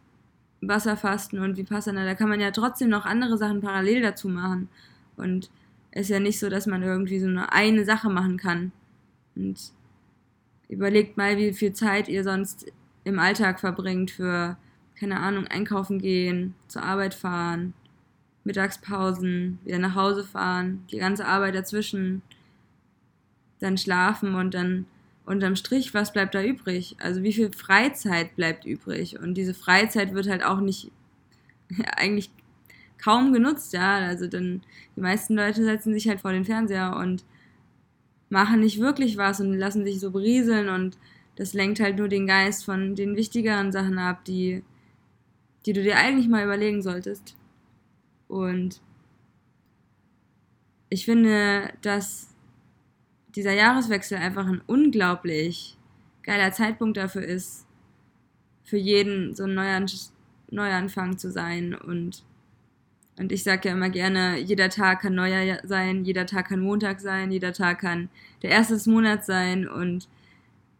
Wasserfasten 0.60 1.40
und 1.40 1.56
Vipassana, 1.56 2.04
da 2.04 2.14
kann 2.14 2.28
man 2.28 2.38
ja 2.38 2.52
trotzdem 2.52 2.88
noch 2.88 3.04
andere 3.04 3.36
Sachen 3.36 3.60
parallel 3.60 4.00
dazu 4.00 4.28
machen. 4.28 4.68
Und 5.16 5.50
ist 5.96 6.10
ja 6.10 6.20
nicht 6.20 6.38
so, 6.38 6.48
dass 6.50 6.66
man 6.66 6.82
irgendwie 6.82 7.18
so 7.18 7.26
eine, 7.26 7.52
eine 7.52 7.84
Sache 7.84 8.10
machen 8.10 8.36
kann. 8.36 8.72
Und 9.34 9.72
überlegt 10.68 11.16
mal, 11.16 11.36
wie 11.36 11.52
viel 11.52 11.72
Zeit 11.72 12.08
ihr 12.08 12.22
sonst 12.22 12.66
im 13.04 13.18
Alltag 13.18 13.60
verbringt 13.60 14.10
für, 14.10 14.56
keine 14.98 15.20
Ahnung, 15.20 15.46
einkaufen 15.46 15.98
gehen, 15.98 16.54
zur 16.68 16.82
Arbeit 16.82 17.14
fahren, 17.14 17.72
Mittagspausen, 18.44 19.58
wieder 19.64 19.78
nach 19.78 19.94
Hause 19.94 20.24
fahren, 20.24 20.84
die 20.90 20.98
ganze 20.98 21.26
Arbeit 21.26 21.54
dazwischen, 21.54 22.22
dann 23.60 23.78
schlafen 23.78 24.34
und 24.34 24.54
dann 24.54 24.86
unterm 25.24 25.56
Strich, 25.56 25.94
was 25.94 26.12
bleibt 26.12 26.34
da 26.34 26.42
übrig? 26.42 26.96
Also 27.00 27.22
wie 27.22 27.32
viel 27.32 27.50
Freizeit 27.52 28.36
bleibt 28.36 28.64
übrig? 28.64 29.18
Und 29.18 29.34
diese 29.34 29.54
Freizeit 29.54 30.14
wird 30.14 30.28
halt 30.28 30.44
auch 30.44 30.60
nicht 30.60 30.90
ja, 31.70 31.84
eigentlich 31.96 32.30
kaum 32.98 33.32
genutzt, 33.32 33.72
ja. 33.72 33.96
Also 33.98 34.26
dann 34.26 34.62
die 34.96 35.00
meisten 35.00 35.34
Leute 35.34 35.64
setzen 35.64 35.92
sich 35.92 36.08
halt 36.08 36.20
vor 36.20 36.32
den 36.32 36.44
Fernseher 36.44 36.96
und 36.96 37.24
machen 38.28 38.60
nicht 38.60 38.80
wirklich 38.80 39.16
was 39.16 39.40
und 39.40 39.54
lassen 39.54 39.84
sich 39.84 40.00
so 40.00 40.10
berieseln 40.10 40.68
und 40.68 40.98
das 41.36 41.52
lenkt 41.52 41.80
halt 41.80 41.98
nur 41.98 42.08
den 42.08 42.26
Geist 42.26 42.64
von 42.64 42.94
den 42.94 43.14
wichtigeren 43.14 43.70
Sachen 43.70 43.98
ab, 43.98 44.24
die, 44.24 44.64
die 45.66 45.72
du 45.72 45.82
dir 45.82 45.96
eigentlich 45.96 46.28
mal 46.28 46.44
überlegen 46.44 46.82
solltest. 46.82 47.36
Und 48.26 48.80
ich 50.88 51.04
finde, 51.04 51.72
dass 51.82 52.34
dieser 53.34 53.52
Jahreswechsel 53.52 54.16
einfach 54.16 54.46
ein 54.46 54.62
unglaublich 54.66 55.76
geiler 56.22 56.52
Zeitpunkt 56.52 56.96
dafür 56.96 57.22
ist, 57.22 57.66
für 58.64 58.78
jeden 58.78 59.34
so 59.34 59.44
ein 59.44 59.54
Neuan 59.54 59.86
Neuanfang 60.50 61.18
zu 61.18 61.30
sein. 61.30 61.74
Und, 61.74 62.24
und 63.18 63.32
ich 63.32 63.44
sage 63.44 63.68
ja 63.68 63.74
immer 63.74 63.88
gerne, 63.88 64.38
jeder 64.38 64.68
Tag 64.68 65.00
kann 65.00 65.14
Neujahr 65.14 65.58
sein, 65.64 66.04
jeder 66.04 66.26
Tag 66.26 66.48
kann 66.48 66.60
Montag 66.60 67.00
sein, 67.00 67.30
jeder 67.30 67.52
Tag 67.54 67.80
kann 67.80 68.10
der 68.42 68.50
erste 68.50 68.74
des 68.74 68.86
Monats 68.86 69.26
sein. 69.26 69.66
Und 69.66 70.06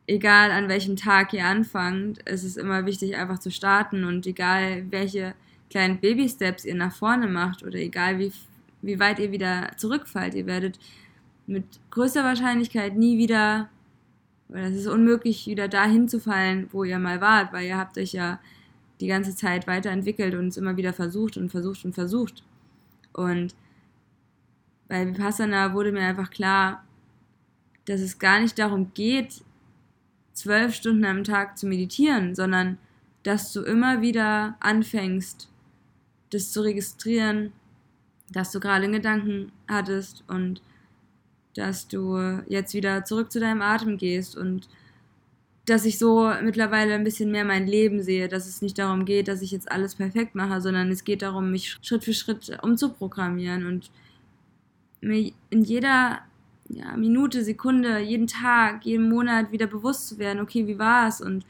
egal 0.07 0.51
an 0.51 0.69
welchem 0.69 0.97
Tag 0.97 1.33
ihr 1.33 1.47
anfangt, 1.47 2.21
es 2.27 2.45
ist 2.45 2.59
immer 2.59 2.85
wichtig, 2.85 3.17
einfach 3.17 3.39
zu 3.39 3.51
starten. 3.51 4.05
Und 4.05 4.27
egal 4.27 4.85
welche 4.91 5.35
kleinen 5.71 5.99
Baby-Steps 5.99 6.67
ihr 6.67 6.75
nach 6.75 6.95
vorne 6.95 7.27
macht 7.27 7.63
oder 7.63 7.79
egal 7.79 8.19
wie, 8.19 8.33
wie 8.83 9.01
weit 9.01 9.19
ihr 9.19 9.33
wieder 9.33 9.71
zurückfallt, 9.79 10.35
ihr 10.35 10.47
werdet 10.47 10.79
mit 11.47 11.65
größter 11.91 12.23
Wahrscheinlichkeit 12.23 12.97
nie 12.97 13.17
wieder, 13.17 13.71
oder 14.51 14.65
es 14.65 14.77
ist 14.77 14.89
unmöglich, 14.89 15.47
wieder 15.47 15.69
dahin 15.69 16.07
zu 16.07 16.21
fallen, 16.21 16.69
wo 16.71 16.85
ihr 16.85 16.99
mal 16.99 17.23
wart, 17.23 17.55
weil 17.55 17.67
ihr 17.67 17.79
habt 17.79 17.97
euch 17.97 18.13
ja 18.13 18.41
die 19.01 19.07
ganze 19.07 19.35
Zeit 19.35 19.67
weiterentwickelt 19.67 20.35
und 20.35 20.49
es 20.49 20.57
immer 20.57 20.77
wieder 20.77 20.93
versucht 20.93 21.37
und 21.37 21.51
versucht 21.51 21.85
und 21.85 21.95
versucht. 21.95 22.43
Und 23.13 23.55
bei 24.89 25.07
Vipassana 25.07 25.75
wurde 25.75 25.93
mir 25.93 26.03
einfach 26.03 26.31
klar, 26.31 26.85
dass 27.87 28.01
es 28.01 28.19
gar 28.19 28.41
nicht 28.41 28.59
darum 28.59 28.93
geht, 28.95 29.43
zwölf 30.33 30.75
Stunden 30.75 31.05
am 31.05 31.25
Tag 31.25 31.57
zu 31.59 31.67
meditieren, 31.67 32.35
sondern 32.35 32.79
dass 33.23 33.53
du 33.53 33.63
immer 33.63 34.03
wieder 34.03 34.57
anfängst, 34.61 35.49
das 36.31 36.53
zu 36.53 36.61
registrieren, 36.61 37.53
dass 38.31 38.53
du 38.53 38.61
gerade 38.61 38.91
Gedanken 38.91 39.53
hattest 39.69 40.25
und 40.29 40.61
dass 41.55 41.89
du 41.89 42.19
jetzt 42.49 42.75
wieder 42.75 43.05
zurück 43.05 43.33
zu 43.33 43.41
deinem 43.41 43.63
Atem 43.63 43.97
gehst 43.97 44.37
und 44.37 44.69
dass 45.67 45.85
ich 45.85 45.99
so 45.99 46.33
mittlerweile 46.43 46.95
ein 46.95 47.05
bisschen 47.05 47.33
mehr 47.33 47.45
mein 47.45 47.67
Leben 47.67 48.03
sehe, 48.03 48.29
dass 48.29 48.47
es 48.47 48.63
nicht 48.63 48.79
darum 48.79 49.05
geht, 49.05 49.27
dass 49.27 49.43
ich 49.43 49.51
jetzt 49.51 49.71
alles 49.71 49.97
perfekt 49.97 50.37
mache, 50.37 50.61
sondern 50.61 50.91
es 50.91 51.05
geht 51.05 51.23
darum, 51.23 51.51
mich 51.51 51.77
Schritt 51.83 52.05
für 52.05 52.15
Schritt 52.15 52.57
umzuprogrammieren 52.63 53.67
und 53.67 53.91
mir 55.01 55.33
in 55.51 55.63
jeder 55.63 56.21
ja, 56.69 56.97
Minute, 56.97 57.45
Sekunde, 57.45 57.99
jeden 57.99 58.29
Tag, 58.29 58.87
jeden 58.87 59.09
Monat 59.09 59.51
wieder 59.51 59.67
bewusst 59.67 60.09
zu 60.09 60.19
werden, 60.19 60.41
okay, 60.41 60.67
wie 60.67 60.79
war 60.79 61.09
es 61.09 61.21
und 61.21 61.45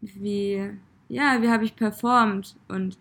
wie, 0.00 0.70
ja, 1.08 1.42
wie 1.42 1.48
habe 1.50 1.64
ich 1.64 1.76
performt 1.76 2.56
und 2.68 2.96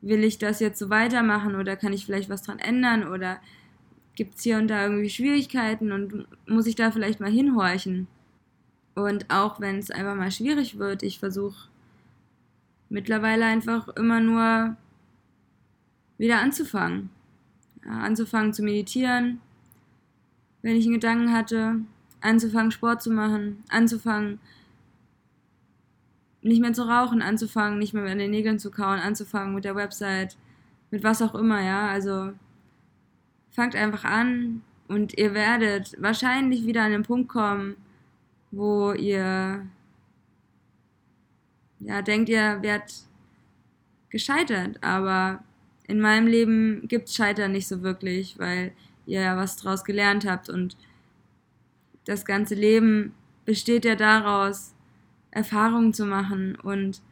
will 0.00 0.22
ich 0.22 0.38
das 0.38 0.60
jetzt 0.60 0.78
so 0.78 0.90
weitermachen 0.90 1.56
oder 1.56 1.76
kann 1.76 1.92
ich 1.92 2.06
vielleicht 2.06 2.30
was 2.30 2.42
dran 2.42 2.60
ändern 2.60 3.06
oder 3.06 3.40
gibt 4.14 4.36
es 4.36 4.42
hier 4.42 4.58
und 4.58 4.68
da 4.68 4.84
irgendwie 4.84 5.10
Schwierigkeiten 5.10 5.92
und 5.92 6.26
muss 6.46 6.66
ich 6.66 6.76
da 6.76 6.90
vielleicht 6.90 7.20
mal 7.20 7.30
hinhorchen. 7.30 8.06
Und 9.04 9.30
auch 9.30 9.60
wenn 9.60 9.78
es 9.78 9.90
einfach 9.90 10.14
mal 10.14 10.30
schwierig 10.30 10.78
wird, 10.78 11.02
ich 11.02 11.18
versuche 11.18 11.68
mittlerweile 12.88 13.46
einfach 13.46 13.88
immer 13.88 14.20
nur 14.20 14.76
wieder 16.18 16.40
anzufangen. 16.40 17.10
Ja, 17.84 17.92
anzufangen 17.92 18.52
zu 18.52 18.62
meditieren, 18.62 19.40
wenn 20.60 20.76
ich 20.76 20.84
einen 20.84 20.94
Gedanken 20.94 21.32
hatte, 21.32 21.76
anzufangen 22.20 22.70
Sport 22.70 23.02
zu 23.02 23.10
machen, 23.10 23.64
anzufangen 23.70 24.38
nicht 26.42 26.60
mehr 26.60 26.72
zu 26.72 26.82
rauchen, 26.82 27.22
anzufangen 27.22 27.78
nicht 27.78 27.94
mehr 27.94 28.04
an 28.04 28.18
den 28.18 28.30
Nägeln 28.30 28.58
zu 28.58 28.70
kauen, 28.70 28.98
anzufangen 28.98 29.54
mit 29.54 29.64
der 29.64 29.76
Website, 29.76 30.36
mit 30.90 31.04
was 31.04 31.22
auch 31.22 31.34
immer, 31.34 31.62
ja. 31.62 31.88
Also 31.88 32.32
fangt 33.50 33.74
einfach 33.74 34.04
an 34.04 34.62
und 34.88 35.16
ihr 35.18 35.34
werdet 35.34 35.96
wahrscheinlich 36.00 36.66
wieder 36.66 36.82
an 36.82 36.92
den 36.92 37.02
Punkt 37.02 37.28
kommen, 37.28 37.76
wo 38.50 38.92
ihr 38.92 39.66
ja 41.80 42.02
denkt, 42.02 42.28
ihr 42.28 42.62
werdet 42.62 42.94
gescheitert, 44.10 44.82
aber 44.82 45.42
in 45.86 46.00
meinem 46.00 46.26
Leben 46.26 46.86
gibt 46.88 47.08
es 47.08 47.14
Scheitern 47.14 47.52
nicht 47.52 47.68
so 47.68 47.82
wirklich, 47.82 48.38
weil 48.38 48.72
ihr 49.06 49.20
ja 49.22 49.36
was 49.36 49.56
draus 49.56 49.84
gelernt 49.84 50.24
habt. 50.24 50.48
Und 50.48 50.76
das 52.04 52.24
ganze 52.24 52.54
Leben 52.54 53.14
besteht 53.44 53.84
ja 53.84 53.96
daraus, 53.96 54.74
Erfahrungen 55.30 55.92
zu 55.92 56.06
machen. 56.06 56.56
Und 56.56 57.02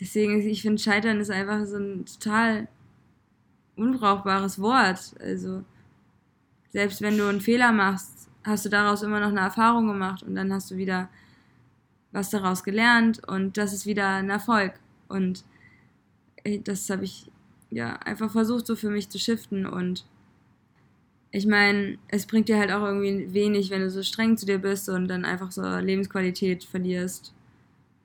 deswegen, 0.00 0.40
ich 0.40 0.62
finde, 0.62 0.82
Scheitern 0.82 1.20
ist 1.20 1.30
einfach 1.30 1.64
so 1.66 1.76
ein 1.76 2.06
total 2.06 2.68
unbrauchbares 3.76 4.60
Wort. 4.60 5.14
Also 5.20 5.64
selbst 6.70 7.02
wenn 7.02 7.18
du 7.18 7.28
einen 7.28 7.40
Fehler 7.40 7.72
machst, 7.72 8.21
hast 8.44 8.64
du 8.64 8.68
daraus 8.68 9.02
immer 9.02 9.20
noch 9.20 9.28
eine 9.28 9.40
Erfahrung 9.40 9.86
gemacht 9.86 10.22
und 10.22 10.34
dann 10.34 10.52
hast 10.52 10.70
du 10.70 10.76
wieder 10.76 11.08
was 12.10 12.30
daraus 12.30 12.62
gelernt 12.62 13.26
und 13.26 13.56
das 13.56 13.72
ist 13.72 13.86
wieder 13.86 14.08
ein 14.08 14.30
Erfolg. 14.30 14.74
Und 15.08 15.44
das 16.64 16.90
habe 16.90 17.04
ich 17.04 17.30
ja 17.70 17.96
einfach 17.96 18.30
versucht, 18.30 18.66
so 18.66 18.76
für 18.76 18.90
mich 18.90 19.08
zu 19.08 19.18
shiften 19.18 19.66
und 19.66 20.04
ich 21.34 21.46
meine, 21.46 21.96
es 22.08 22.26
bringt 22.26 22.48
dir 22.48 22.58
halt 22.58 22.70
auch 22.70 22.84
irgendwie 22.84 23.32
wenig, 23.32 23.70
wenn 23.70 23.80
du 23.80 23.90
so 23.90 24.02
streng 24.02 24.36
zu 24.36 24.44
dir 24.44 24.58
bist 24.58 24.90
und 24.90 25.08
dann 25.08 25.24
einfach 25.24 25.50
so 25.50 25.62
Lebensqualität 25.62 26.62
verlierst 26.62 27.32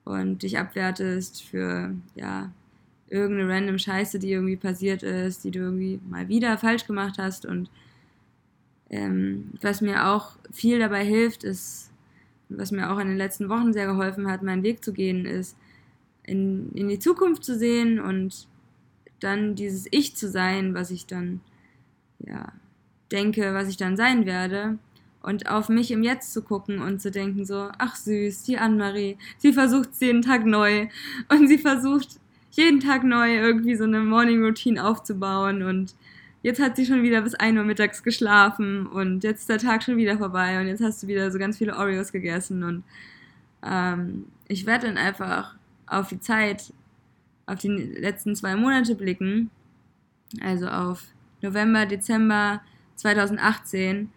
und 0.05 0.43
dich 0.43 0.57
abwertest 0.57 1.43
für, 1.43 1.93
ja, 2.15 2.49
irgendeine 3.09 3.53
random 3.53 3.79
Scheiße, 3.79 4.19
die 4.19 4.31
irgendwie 4.31 4.55
passiert 4.55 5.03
ist, 5.03 5.43
die 5.43 5.51
du 5.51 5.59
irgendwie 5.59 5.99
mal 6.09 6.29
wieder 6.29 6.57
falsch 6.57 6.87
gemacht 6.87 7.17
hast 7.17 7.45
und 7.45 7.69
Ähm, 8.89 9.51
was 9.61 9.81
mir 9.81 10.07
auch 10.07 10.31
viel 10.51 10.79
dabei 10.79 11.03
hilft, 11.03 11.43
ist, 11.43 11.91
was 12.49 12.71
mir 12.71 12.91
auch 12.91 12.99
in 12.99 13.07
den 13.07 13.17
letzten 13.17 13.49
Wochen 13.49 13.73
sehr 13.73 13.85
geholfen 13.85 14.29
hat, 14.29 14.43
meinen 14.43 14.63
Weg 14.63 14.83
zu 14.83 14.93
gehen, 14.93 15.25
ist, 15.25 15.57
in, 16.23 16.71
in 16.73 16.87
die 16.87 16.99
Zukunft 16.99 17.43
zu 17.43 17.57
sehen 17.57 17.99
und 17.99 18.47
dann 19.19 19.55
dieses 19.55 19.87
Ich 19.91 20.15
zu 20.15 20.29
sein, 20.29 20.73
was 20.73 20.91
ich 20.91 21.05
dann, 21.05 21.41
ja, 22.19 22.53
denke, 23.11 23.53
was 23.53 23.67
ich 23.67 23.77
dann 23.77 23.97
sein 23.97 24.25
werde. 24.25 24.77
Und 25.21 25.49
auf 25.49 25.67
mich 25.67 25.91
im 25.91 26.03
Jetzt 26.03 26.31
zu 26.31 26.41
gucken 26.41 26.79
und 26.79 27.01
zu 27.01 27.11
denken 27.11 27.45
so, 27.45 27.69
ach 27.77 27.95
süß, 27.95 28.43
die 28.43 28.57
Anne-Marie, 28.57 29.17
sie 29.37 29.51
versucht 29.51 29.89
es 29.91 29.99
jeden 29.99 30.21
Tag 30.21 30.45
neu. 30.45 30.87
Und 31.27 31.47
sie 31.47 31.57
versucht 31.57 32.19
jeden 32.51 32.79
Tag 32.79 33.03
neu 33.03 33.35
irgendwie 33.35 33.75
so 33.75 33.83
eine 33.83 33.99
Morning 34.01 34.43
Routine 34.43 34.85
aufzubauen 34.85 35.63
und 35.63 35.95
jetzt 36.47 36.61
hat 36.61 36.77
sie 36.77 36.85
schon 36.85 37.03
wieder 37.03 37.21
bis 37.21 37.35
1 37.35 37.57
Uhr 37.57 37.65
mittags 37.65 38.03
geschlafen 38.03 38.87
und 38.87 39.25
jetzt 39.25 39.41
ist 39.41 39.49
der 39.49 39.57
Tag 39.57 39.83
schon 39.83 39.97
wieder 39.97 40.17
vorbei 40.17 40.61
und 40.61 40.67
jetzt 40.67 40.81
hast 40.81 41.03
du 41.03 41.07
wieder 41.07 41.29
so 41.29 41.37
ganz 41.37 41.57
viele 41.57 41.75
Oreos 41.75 42.13
gegessen 42.13 42.63
und 42.63 42.83
ähm, 43.65 44.27
ich 44.47 44.65
werde 44.65 44.87
dann 44.87 44.97
einfach 44.97 45.55
auf 45.87 46.07
die 46.07 46.21
Zeit, 46.21 46.71
auf 47.47 47.59
die 47.59 47.67
letzten 47.67 48.33
zwei 48.33 48.55
Monate 48.55 48.95
blicken, 48.95 49.51
also 50.39 50.67
auf 50.67 51.03
November, 51.41 51.85
Dezember 51.85 52.61
2018. 52.95 54.09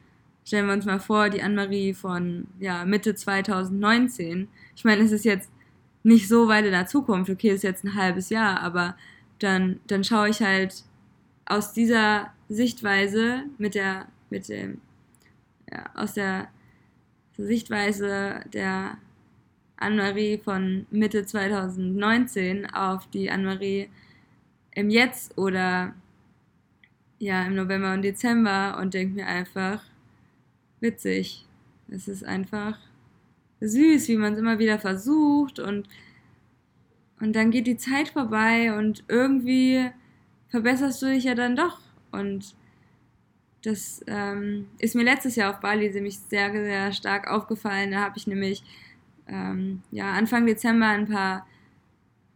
Stellen 0.45 0.67
wir 0.69 0.75
uns 0.75 0.85
mal 0.85 1.01
vor, 1.01 1.31
die 1.31 1.43
Anne-Marie 1.43 1.95
von 1.95 2.47
ja, 2.61 2.85
Mitte 2.85 3.17
2019. 3.17 4.47
Ich 4.77 4.85
meine, 4.85 5.03
es 5.03 5.11
ist 5.11 5.25
jetzt 5.25 5.51
nicht 6.05 6.29
so 6.29 6.47
weit 6.47 6.65
in 6.65 6.71
der 6.71 6.87
Zukunft, 6.87 7.29
okay, 7.29 7.51
ist 7.51 7.65
jetzt 7.65 7.85
ein 7.85 7.97
halbes 7.97 8.31
Jahr, 8.31 8.61
aber 8.61 8.97
dann, 9.41 9.81
dann 9.89 10.05
schaue 10.05 10.29
ich 10.29 10.41
halt 10.41 10.85
aus 11.51 11.73
dieser 11.73 12.33
Sichtweise 12.49 13.43
mit 13.59 13.75
der, 13.75 14.07
mit 14.31 14.49
dem, 14.49 14.81
ja, 15.71 15.91
aus 15.95 16.15
der 16.15 16.49
Sichtweise 17.37 18.41
der 18.53 18.99
Anne-Marie 19.77 20.39
von 20.39 20.87
Mitte 20.91 21.27
2019 21.27 22.73
auf 22.73 23.09
die 23.11 23.31
Anne-Marie 23.31 23.89
im 24.75 24.91
Jetzt 24.91 25.37
oder 25.37 25.95
ja, 27.19 27.45
im 27.47 27.57
November 27.57 27.95
und 27.95 28.03
Dezember 28.03 28.79
und 28.81 28.95
denke 28.95 29.17
mir 29.17 29.27
einfach, 29.27 29.83
witzig. 30.79 31.47
Es 31.89 32.07
ist 32.07 32.25
einfach 32.25 32.79
süß, 33.61 34.07
wie 34.09 34.17
man 34.17 34.35
es 34.35 34.39
immer 34.39 34.61
wieder 34.61 34.79
versucht 34.79 35.59
und, 35.59 35.89
und 37.21 37.35
dann 37.35 37.51
geht 37.51 37.67
die 37.67 37.77
Zeit 37.77 38.11
vorbei 38.11 38.79
und 38.79 39.03
irgendwie 39.09 39.91
verbesserst 40.51 41.01
du 41.03 41.07
dich 41.07 41.25
ja 41.25 41.35
dann 41.35 41.57
doch. 41.57 41.79
Und 42.13 42.55
das 43.63 44.03
ähm, 44.07 44.69
ist 44.79 44.95
mir 44.95 45.05
letztes 45.05 45.37
Jahr 45.37 45.51
auf 45.51 45.61
Bali 45.61 45.91
nämlich 45.91 46.19
sehr, 46.19 46.53
sehr 46.53 46.93
stark 46.93 47.29
aufgefallen. 47.29 47.93
Da 47.93 48.01
habe 48.01 48.19
ich 48.19 48.27
nämlich 48.27 48.63
ähm, 49.29 49.83
ja, 49.91 50.13
Anfang 50.13 50.47
Dezember 50.47 50.87
ein 50.87 51.09
paar 51.09 51.47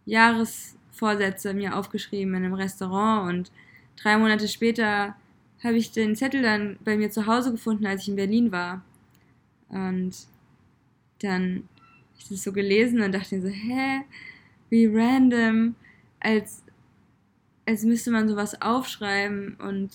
Jahresvorsätze 0.07 1.55
mir 1.55 1.77
aufgeschrieben 1.77 2.35
in 2.35 2.45
einem 2.45 2.55
Restaurant 2.55 3.29
und 3.29 3.53
drei 3.97 4.19
Monate 4.19 4.49
später 4.49 5.17
habe 5.63 5.77
ich 5.77 5.93
den 5.93 6.15
Zettel 6.15 6.43
dann 6.43 6.79
bei 6.85 6.97
mir 6.97 7.11
zu 7.11 7.27
Hause 7.27 7.51
gefunden, 7.51 7.87
als 7.87 8.03
ich 8.03 8.09
in 8.11 8.17
Berlin 8.17 8.53
war. 8.53 8.83
Und 9.69 10.13
dann 11.21 11.69
habe 12.13 12.19
ich 12.19 12.29
das 12.29 12.43
so 12.43 12.53
gelesen 12.53 13.01
und 13.01 13.13
dachte 13.13 13.37
mir 13.37 13.43
so, 13.43 13.49
hä, 13.49 14.03
wie 14.69 14.87
random, 14.87 15.75
als, 16.21 16.63
als 17.67 17.85
müsste 17.85 18.11
man 18.11 18.29
sowas 18.29 18.61
aufschreiben 18.61 19.57
und 19.57 19.91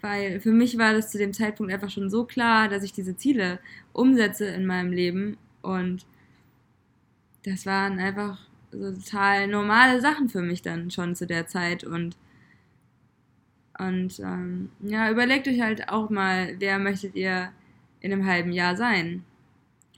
weil 0.00 0.40
für 0.40 0.52
mich 0.52 0.78
war 0.78 0.92
das 0.92 1.10
zu 1.10 1.18
dem 1.18 1.32
Zeitpunkt 1.32 1.72
einfach 1.72 1.90
schon 1.90 2.10
so 2.10 2.24
klar, 2.24 2.68
dass 2.68 2.84
ich 2.84 2.92
diese 2.92 3.16
Ziele 3.16 3.58
umsetze 3.92 4.46
in 4.46 4.66
meinem 4.66 4.92
Leben 4.92 5.36
und 5.62 6.06
das 7.44 7.66
waren 7.66 7.98
einfach 7.98 8.38
so 8.70 8.92
total 8.92 9.48
normale 9.48 10.00
Sachen 10.00 10.28
für 10.28 10.42
mich 10.42 10.62
dann 10.62 10.90
schon 10.90 11.14
zu 11.14 11.26
der 11.26 11.46
Zeit 11.46 11.84
und 11.84 12.16
und 13.78 14.18
ähm, 14.18 14.70
ja, 14.80 15.08
überlegt 15.08 15.46
euch 15.46 15.60
halt 15.60 15.88
auch 15.88 16.10
mal, 16.10 16.56
wer 16.58 16.80
möchtet 16.80 17.14
ihr 17.14 17.52
in 18.00 18.12
einem 18.12 18.26
halben 18.26 18.50
Jahr 18.50 18.76
sein? 18.76 19.22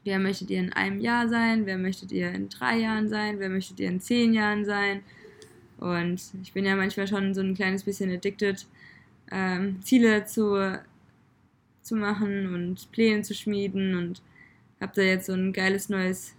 Wer 0.05 0.19
möchtet 0.19 0.51
ihr 0.51 0.61
in 0.61 0.73
einem 0.75 1.01
Jahr 1.01 1.29
sein? 1.29 1.65
Wer 1.65 1.79
möchtet 1.79 2.13
ihr 2.13 2.31
in 2.31 2.51
drei 2.51 2.77
Jahren 2.77 3.09
sein? 3.09 3.39
Wer 3.39 3.49
möchtet 3.49 3.81
ihr 3.81 3.89
in 3.89 4.01
zehn 4.01 4.35
Jahren 4.35 4.67
sein? 4.67 5.01
Und 5.81 6.21
ich 6.43 6.53
bin 6.53 6.67
ja 6.67 6.77
manchmal 6.77 7.09
schon 7.09 7.35
so 7.35 7.41
ein 7.41 7.55
kleines 7.55 7.85
bisschen 7.85 8.13
addicted, 8.13 8.67
ähm, 9.33 9.81
Ziele 9.83 10.27
zu, 10.27 10.79
zu 11.83 11.97
machen 11.97 12.55
und 12.55 12.93
Pläne 12.93 13.23
zu 13.23 13.35
schmieden 13.35 13.97
und 13.97 14.23
habe 14.81 14.93
da 14.95 15.03
jetzt 15.03 15.27
so 15.27 15.33
ein 15.33 15.53
geiles 15.53 15.89
neues 15.89 16.35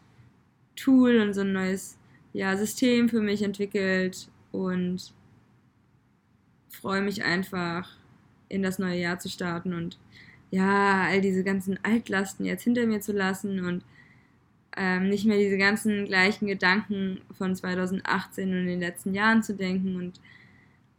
Tool 0.75 1.19
und 1.19 1.33
so 1.33 1.41
ein 1.41 1.53
neues 1.53 1.97
ja, 2.33 2.55
System 2.55 3.09
für 3.09 3.21
mich 3.21 3.41
entwickelt 3.41 4.29
und 4.51 5.13
freue 6.69 7.01
mich 7.01 7.23
einfach, 7.23 7.89
in 8.47 8.63
das 8.63 8.79
neue 8.79 8.99
Jahr 8.99 9.17
zu 9.17 9.29
starten 9.29 9.73
und 9.73 9.97
ja, 10.51 11.03
all 11.03 11.21
diese 11.21 11.43
ganzen 11.43 11.79
Altlasten 11.83 12.45
jetzt 12.45 12.63
hinter 12.63 12.85
mir 12.85 12.99
zu 12.99 13.13
lassen 13.13 13.65
und 13.65 13.83
ähm, 14.77 15.09
nicht 15.09 15.25
mehr 15.25 15.37
diese 15.37 15.57
ganzen 15.57 16.05
gleichen 16.05 16.47
Gedanken 16.47 17.21
von 17.37 17.55
2018 17.55 18.49
und 18.49 18.57
in 18.59 18.67
den 18.67 18.79
letzten 18.79 19.13
Jahren 19.13 19.43
zu 19.43 19.55
denken 19.55 19.95
und 19.95 20.19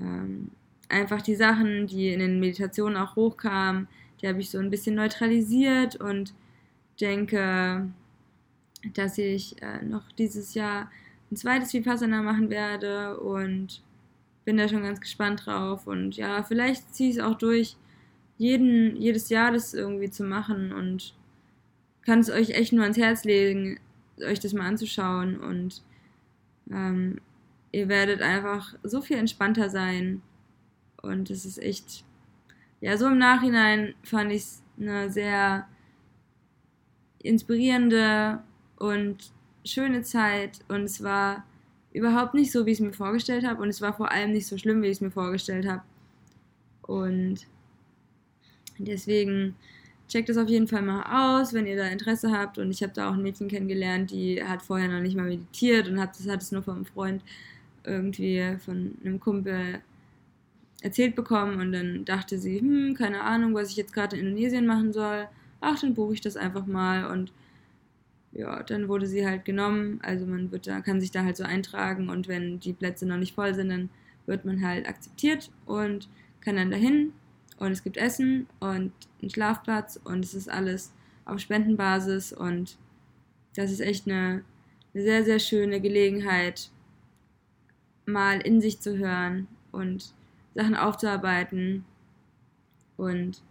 ähm, 0.00 0.50
einfach 0.88 1.22
die 1.22 1.35
Sachen, 1.35 1.87
die 1.87 2.12
in 2.12 2.20
den 2.20 2.40
Meditationen 2.40 2.96
auch 2.96 3.16
hochkamen, 3.16 3.88
die 4.20 4.28
habe 4.28 4.40
ich 4.40 4.50
so 4.50 4.58
ein 4.58 4.70
bisschen 4.70 4.94
neutralisiert 4.94 5.96
und 5.96 6.35
denke, 7.00 7.88
dass 8.94 9.18
ich 9.18 9.61
äh, 9.62 9.82
noch 9.82 10.11
dieses 10.12 10.54
Jahr 10.54 10.90
ein 11.30 11.37
zweites 11.37 11.72
Vipassana 11.72 12.22
machen 12.22 12.50
werde 12.50 13.18
und 13.18 13.82
bin 14.44 14.56
da 14.56 14.68
schon 14.68 14.82
ganz 14.82 15.00
gespannt 15.00 15.46
drauf. 15.46 15.87
Und 15.87 16.16
ja, 16.16 16.42
vielleicht 16.42 16.94
ziehe 16.94 17.11
ich 17.11 17.16
es 17.16 17.22
auch 17.22 17.37
durch, 17.37 17.76
jeden, 18.38 18.96
jedes 18.96 19.28
Jahr 19.28 19.52
das 19.52 19.72
irgendwie 19.72 20.11
zu 20.11 20.24
machen 20.24 20.72
und 20.72 21.14
kann 22.04 22.20
es 22.20 22.30
euch 22.30 22.50
echt 22.50 22.72
nur 22.72 22.82
ans 22.82 22.98
Herz 22.98 23.24
legen, 23.24 23.78
euch 24.20 24.40
das 24.40 24.52
mal 24.52 24.66
anzuschauen. 24.66 25.38
Und 25.38 25.82
ähm, 26.70 27.20
ihr 27.72 27.88
werdet 27.88 28.22
einfach 28.22 28.74
so 28.82 29.00
viel 29.00 29.18
entspannter 29.18 29.70
sein. 29.70 30.22
Und 31.02 31.30
es 31.30 31.44
ist 31.44 31.58
echt, 31.58 32.04
ja, 32.80 32.96
so 32.96 33.06
im 33.06 33.18
Nachhinein 33.18 33.94
fand 34.02 34.32
ich 34.32 34.42
es 34.42 34.62
eine 34.78 35.10
sehr 35.10 35.66
inspirierende 37.22 38.42
und 38.76 39.32
schöne 39.64 40.02
Zeit 40.02 40.60
und 40.68 40.82
es 40.82 41.02
war 41.02 41.44
überhaupt 41.92 42.34
nicht 42.34 42.50
so, 42.50 42.66
wie 42.66 42.70
ich 42.70 42.80
es 42.80 42.84
mir 42.84 42.92
vorgestellt 42.92 43.46
habe 43.46 43.62
und 43.62 43.68
es 43.68 43.80
war 43.80 43.92
vor 43.92 44.10
allem 44.10 44.32
nicht 44.32 44.46
so 44.46 44.58
schlimm, 44.58 44.82
wie 44.82 44.86
ich 44.86 44.92
es 44.92 45.00
mir 45.00 45.10
vorgestellt 45.10 45.66
habe. 45.68 45.82
Und 46.82 47.46
deswegen 48.78 49.56
checkt 50.12 50.29
es 50.29 50.37
auf 50.37 50.48
jeden 50.48 50.68
Fall 50.68 50.83
mal 50.83 51.40
aus, 51.40 51.55
wenn 51.55 51.66
ihr 51.66 51.77
da 51.77 51.87
Interesse 51.87 52.31
habt. 52.31 52.59
Und 52.59 52.70
ich 52.70 52.83
habe 52.83 52.92
da 52.92 53.09
auch 53.09 53.14
ein 53.14 53.22
Mädchen 53.22 53.48
kennengelernt, 53.48 54.11
die 54.11 54.44
hat 54.44 54.61
vorher 54.62 54.88
noch 54.88 55.01
nicht 55.01 55.16
mal 55.16 55.25
meditiert 55.27 55.88
und 55.88 55.98
hat, 55.98 56.18
das 56.18 56.29
hat 56.29 56.42
es 56.42 56.53
nur 56.53 56.62
vom 56.62 56.85
Freund 56.85 57.22
irgendwie 57.85 58.57
von 58.62 58.96
einem 59.03 59.18
Kumpel 59.18 59.81
erzählt 60.83 61.16
bekommen 61.16 61.61
und 61.61 61.72
dann 61.72 62.05
dachte 62.05 62.38
sie, 62.38 62.61
hm, 62.61 62.94
keine 62.94 63.22
Ahnung, 63.22 63.55
was 63.55 63.70
ich 63.70 63.77
jetzt 63.77 63.94
gerade 63.94 64.16
in 64.16 64.27
Indonesien 64.27 64.66
machen 64.66 64.92
soll. 64.92 65.29
Ach, 65.61 65.81
dann 65.81 65.94
buche 65.94 66.14
ich 66.14 66.20
das 66.20 66.37
einfach 66.37 66.66
mal 66.66 67.07
und 67.07 67.33
ja, 68.33 68.62
dann 68.62 68.88
wurde 68.88 69.07
sie 69.07 69.27
halt 69.27 69.44
genommen. 69.44 69.98
Also 70.03 70.27
man 70.27 70.53
wird 70.53 70.66
da, 70.66 70.81
kann 70.81 71.01
sich 71.01 71.11
da 71.11 71.25
halt 71.25 71.37
so 71.37 71.44
eintragen 71.44 72.11
und 72.11 72.29
wenn 72.29 72.61
die 72.61 72.72
Plätze 72.75 73.07
noch 73.07 73.16
nicht 73.16 73.35
voll 73.35 73.55
sind, 73.55 73.70
dann 73.70 73.88
wird 74.27 74.44
man 74.44 74.62
halt 74.62 74.87
akzeptiert 74.87 75.51
und 75.64 76.09
kann 76.40 76.57
dann 76.57 76.70
dahin 76.70 77.12
und 77.58 77.72
es 77.72 77.82
gibt 77.82 77.96
Essen 77.96 78.46
und 78.60 78.92
einen 79.20 79.30
Schlafplatz 79.30 79.98
und 80.02 80.24
es 80.24 80.34
ist 80.34 80.50
alles 80.50 80.92
auf 81.24 81.38
Spendenbasis 81.38 82.32
und 82.32 82.76
das 83.54 83.70
ist 83.70 83.80
echt 83.80 84.06
eine, 84.06 84.44
eine 84.94 85.02
sehr, 85.02 85.24
sehr 85.24 85.38
schöne 85.38 85.80
Gelegenheit, 85.80 86.70
mal 88.06 88.40
in 88.40 88.60
sich 88.60 88.80
zu 88.80 88.96
hören 88.96 89.46
und 89.70 90.14
Sachen 90.54 90.74
aufzuarbeiten 90.74 91.84
und 92.96 93.42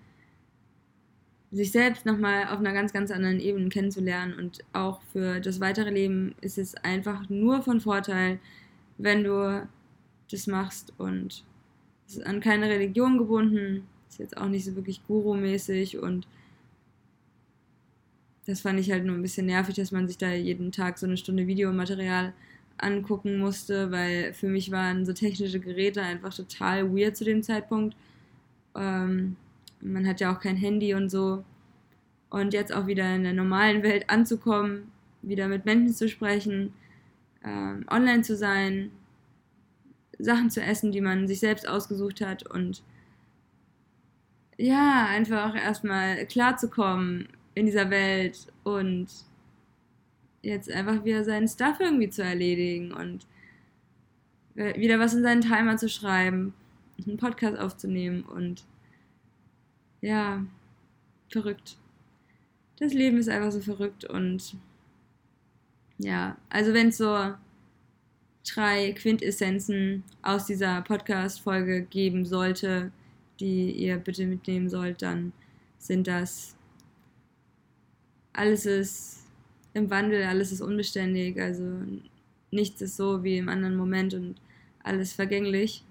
sich 1.52 1.72
selbst 1.72 2.06
nochmal 2.06 2.46
auf 2.46 2.60
einer 2.60 2.74
ganz, 2.74 2.94
ganz 2.94 3.12
anderen 3.12 3.40
Ebene 3.40 3.70
kennenzulernen. 3.70 4.34
Und 4.34 4.60
auch 4.74 5.02
für 5.12 5.40
das 5.40 5.60
weitere 5.60 5.90
Leben 5.90 6.34
ist 6.42 6.58
es 6.58 6.76
einfach 6.76 7.30
nur 7.30 7.62
von 7.62 7.82
Vorteil, 7.82 8.40
wenn 8.98 9.24
du 9.24 9.68
das 10.32 10.48
machst. 10.48 10.94
Und 10.98 11.44
ist 12.18 12.26
an 12.26 12.40
keine 12.40 12.70
Religion 12.70 13.18
gebunden, 13.18 13.88
ist 14.10 14.20
jetzt 14.20 14.38
auch 14.38 14.48
nicht 14.48 14.66
so 14.66 14.76
wirklich 14.76 15.02
Guru-mäßig 15.08 16.00
und 16.00 16.28
das 18.46 18.62
fand 18.62 18.80
ich 18.80 18.92
halt 18.92 19.06
nur 19.06 19.16
ein 19.16 19.22
bisschen 19.22 19.46
nervig, 19.46 19.76
dass 19.76 19.92
man 19.92 20.08
sich 20.08 20.18
da 20.18 20.32
jeden 20.34 20.72
Tag 20.72 20.98
so 20.98 21.06
eine 21.06 21.18
Stunde 21.18 21.48
Videomaterial 21.48 22.34
angucken 22.78 23.38
musste, 23.38 23.92
weil 23.92 24.34
für 24.34 24.48
mich 24.48 24.72
waren 24.72 25.06
so 25.06 25.14
technische 25.14 25.60
Geräte 25.60 26.02
einfach 26.02 26.34
total 26.34 26.92
weird 26.92 27.16
zu 27.16 27.24
dem 27.24 27.44
Zeitpunkt. 27.44 27.96
Ähm, 28.76 29.36
man 29.80 30.08
hat 30.08 30.20
ja 30.20 30.34
auch 30.34 30.40
kein 30.40 30.58
Handy 30.58 30.94
und 30.94 31.10
so. 31.10 31.44
Und 32.30 32.54
jetzt 32.54 32.74
auch 32.74 32.88
wieder 32.88 33.16
in 33.16 33.24
der 33.24 33.34
normalen 33.34 33.84
Welt 33.84 34.10
anzukommen, 34.10 34.92
wieder 35.22 35.48
mit 35.48 35.66
Menschen 35.66 35.94
zu 35.94 36.08
sprechen, 36.08 36.74
ähm, 37.44 37.86
online 37.90 38.22
zu 38.22 38.36
sein, 38.36 38.92
Sachen 40.22 40.50
zu 40.50 40.62
essen, 40.62 40.92
die 40.92 41.02
man 41.02 41.28
sich 41.28 41.40
selbst 41.40 41.68
ausgesucht 41.68 42.22
hat 42.22 42.46
und 42.46 42.84
ja, 44.58 45.06
einfach 45.08 45.56
erstmal 45.56 46.26
klarzukommen 46.28 47.28
in 47.56 47.66
dieser 47.66 47.90
Welt 47.90 48.48
und 48.64 49.08
jetzt 50.44 50.72
einfach 50.72 51.04
wieder 51.04 51.24
seinen 51.24 51.48
Stuff 51.48 51.80
irgendwie 51.80 52.10
zu 52.10 52.24
erledigen 52.24 52.92
und 52.92 53.26
wieder 54.56 55.00
was 55.00 55.14
in 55.14 55.24
seinen 55.24 55.42
Timer 55.42 55.78
zu 55.78 55.90
schreiben, 55.90 56.54
einen 57.08 57.18
Podcast 57.18 57.58
aufzunehmen 57.58 58.24
und 58.24 58.64
ja, 60.02 60.44
verrückt. 61.30 61.78
Das 62.80 62.94
Leben 62.94 63.18
ist 63.18 63.30
einfach 63.30 63.52
so 63.52 63.62
verrückt 63.62 64.06
und 64.06 64.56
ja, 65.98 66.36
also 66.50 66.74
wenn 66.74 66.90
es 66.90 66.98
so 66.98 67.34
drei 68.46 68.94
Quintessenzen 68.94 70.04
aus 70.22 70.46
dieser 70.46 70.82
Podcast-Folge 70.82 71.84
geben 71.84 72.26
sollte, 72.26 72.92
die 73.40 73.72
ihr 73.72 73.98
bitte 73.98 74.26
mitnehmen 74.26 74.70
sollt, 74.70 75.02
dann 75.02 75.34
sind 75.78 76.08
das 76.08 76.56
alles 78.34 78.66
ist 78.66 79.28
im 79.74 79.90
Wandel, 79.90 80.24
alles 80.24 80.52
ist 80.52 80.62
unbeständig, 80.62 81.40
also 81.42 81.64
nichts 82.52 82.82
ist 82.82 82.98
so 82.98 83.24
wie 83.24 83.38
im 83.38 83.50
anderen 83.50 83.76
Moment 83.76 84.14
und 84.14 84.36
alles 84.84 85.14
vergänglich. 85.14 85.84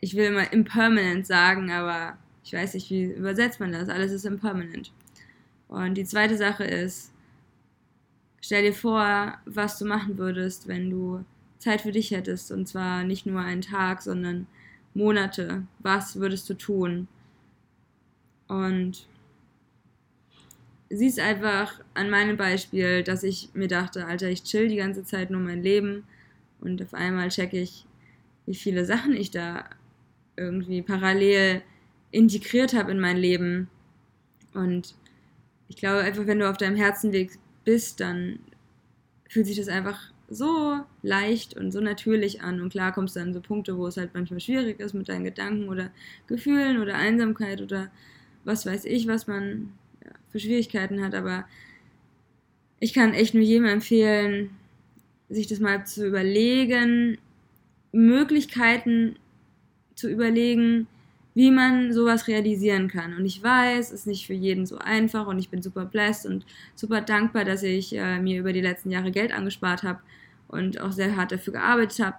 Ich 0.00 0.16
will 0.16 0.26
immer 0.26 0.52
impermanent 0.52 1.26
sagen, 1.26 1.70
aber 1.70 2.16
ich 2.44 2.52
weiß 2.52 2.74
nicht, 2.74 2.90
wie 2.90 3.04
übersetzt 3.04 3.60
man 3.60 3.72
das. 3.72 3.88
Alles 3.88 4.12
ist 4.12 4.24
impermanent. 4.24 4.92
Und 5.68 5.94
die 5.94 6.04
zweite 6.04 6.36
Sache 6.36 6.64
ist, 6.64 7.12
stell 8.40 8.62
dir 8.62 8.74
vor, 8.74 9.38
was 9.46 9.78
du 9.78 9.84
machen 9.84 10.18
würdest, 10.18 10.68
wenn 10.68 10.90
du 10.90 11.24
Zeit 11.62 11.80
für 11.80 11.92
dich 11.92 12.10
hättest. 12.10 12.50
Und 12.50 12.66
zwar 12.68 13.04
nicht 13.04 13.26
nur 13.26 13.40
einen 13.40 13.62
Tag, 13.62 14.02
sondern 14.02 14.46
Monate. 14.94 15.64
Was 15.78 16.16
würdest 16.16 16.48
du 16.50 16.54
tun? 16.54 17.08
Und 18.48 19.06
siehst 20.90 21.18
einfach 21.18 21.80
an 21.94 22.10
meinem 22.10 22.36
Beispiel, 22.36 23.02
dass 23.02 23.22
ich 23.22 23.48
mir 23.54 23.68
dachte, 23.68 24.06
Alter, 24.06 24.28
ich 24.28 24.42
chill 24.42 24.68
die 24.68 24.76
ganze 24.76 25.04
Zeit 25.04 25.30
nur 25.30 25.40
mein 25.40 25.62
Leben 25.62 26.04
und 26.60 26.82
auf 26.82 26.92
einmal 26.92 27.28
checke 27.28 27.58
ich, 27.58 27.86
wie 28.44 28.54
viele 28.54 28.84
Sachen 28.84 29.14
ich 29.14 29.30
da 29.30 29.64
irgendwie 30.36 30.82
parallel 30.82 31.62
integriert 32.10 32.74
habe 32.74 32.92
in 32.92 33.00
mein 33.00 33.16
Leben. 33.16 33.68
Und 34.52 34.94
ich 35.68 35.76
glaube 35.76 36.02
einfach, 36.02 36.26
wenn 36.26 36.38
du 36.38 36.50
auf 36.50 36.58
deinem 36.58 36.76
Herzenweg 36.76 37.38
bist, 37.64 38.00
dann 38.00 38.38
fühlt 39.28 39.46
sich 39.46 39.56
das 39.56 39.68
einfach 39.68 40.11
so 40.34 40.80
leicht 41.02 41.56
und 41.56 41.72
so 41.72 41.80
natürlich 41.80 42.42
an. 42.42 42.60
Und 42.60 42.70
klar 42.70 42.92
kommst 42.92 43.16
du 43.16 43.20
an 43.20 43.32
so 43.32 43.40
Punkte, 43.40 43.76
wo 43.76 43.86
es 43.86 43.96
halt 43.96 44.10
manchmal 44.14 44.40
schwierig 44.40 44.80
ist 44.80 44.94
mit 44.94 45.08
deinen 45.08 45.24
Gedanken 45.24 45.68
oder 45.68 45.90
Gefühlen 46.26 46.80
oder 46.80 46.94
Einsamkeit 46.94 47.60
oder 47.60 47.90
was 48.44 48.66
weiß 48.66 48.84
ich, 48.84 49.06
was 49.06 49.26
man 49.26 49.72
ja, 50.04 50.10
für 50.30 50.40
Schwierigkeiten 50.40 51.02
hat. 51.02 51.14
Aber 51.14 51.44
ich 52.80 52.92
kann 52.94 53.14
echt 53.14 53.34
nur 53.34 53.42
jedem 53.42 53.66
empfehlen, 53.66 54.50
sich 55.28 55.46
das 55.46 55.60
mal 55.60 55.86
zu 55.86 56.06
überlegen, 56.06 57.18
Möglichkeiten 57.92 59.16
zu 59.94 60.08
überlegen, 60.08 60.86
wie 61.34 61.50
man 61.50 61.92
sowas 61.92 62.28
realisieren 62.28 62.88
kann. 62.88 63.14
Und 63.14 63.24
ich 63.24 63.42
weiß, 63.42 63.86
es 63.86 64.00
ist 64.00 64.06
nicht 64.06 64.26
für 64.26 64.34
jeden 64.34 64.66
so 64.66 64.78
einfach 64.78 65.26
und 65.26 65.38
ich 65.38 65.48
bin 65.48 65.62
super 65.62 65.86
blessed 65.86 66.26
und 66.26 66.44
super 66.74 67.00
dankbar, 67.00 67.44
dass 67.44 67.62
ich 67.62 67.96
äh, 67.96 68.18
mir 68.18 68.40
über 68.40 68.52
die 68.52 68.60
letzten 68.60 68.90
Jahre 68.90 69.10
Geld 69.10 69.32
angespart 69.32 69.82
habe 69.82 70.00
und 70.52 70.80
auch 70.80 70.92
sehr 70.92 71.16
hart 71.16 71.32
dafür 71.32 71.54
gearbeitet 71.54 71.98
habe, 71.98 72.16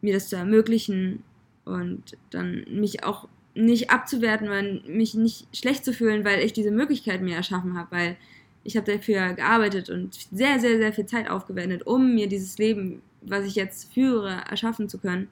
mir 0.00 0.14
das 0.14 0.28
zu 0.28 0.36
ermöglichen 0.36 1.22
und 1.66 2.16
dann 2.30 2.64
mich 2.70 3.04
auch 3.04 3.28
nicht 3.54 3.90
abzuwerten 3.90 4.48
oder 4.48 4.62
mich 4.88 5.14
nicht 5.14 5.54
schlecht 5.54 5.84
zu 5.84 5.92
fühlen, 5.92 6.24
weil 6.24 6.40
ich 6.40 6.54
diese 6.54 6.70
Möglichkeit 6.70 7.20
mir 7.20 7.36
erschaffen 7.36 7.76
habe, 7.76 7.90
weil 7.90 8.16
ich 8.64 8.76
habe 8.76 8.90
dafür 8.90 9.34
gearbeitet 9.34 9.90
und 9.90 10.14
sehr, 10.32 10.58
sehr, 10.60 10.78
sehr 10.78 10.92
viel 10.92 11.06
Zeit 11.06 11.28
aufgewendet, 11.28 11.86
um 11.86 12.14
mir 12.14 12.28
dieses 12.28 12.56
Leben, 12.58 13.02
was 13.20 13.44
ich 13.44 13.56
jetzt 13.56 13.92
führe, 13.92 14.42
erschaffen 14.48 14.88
zu 14.88 14.98
können. 14.98 15.28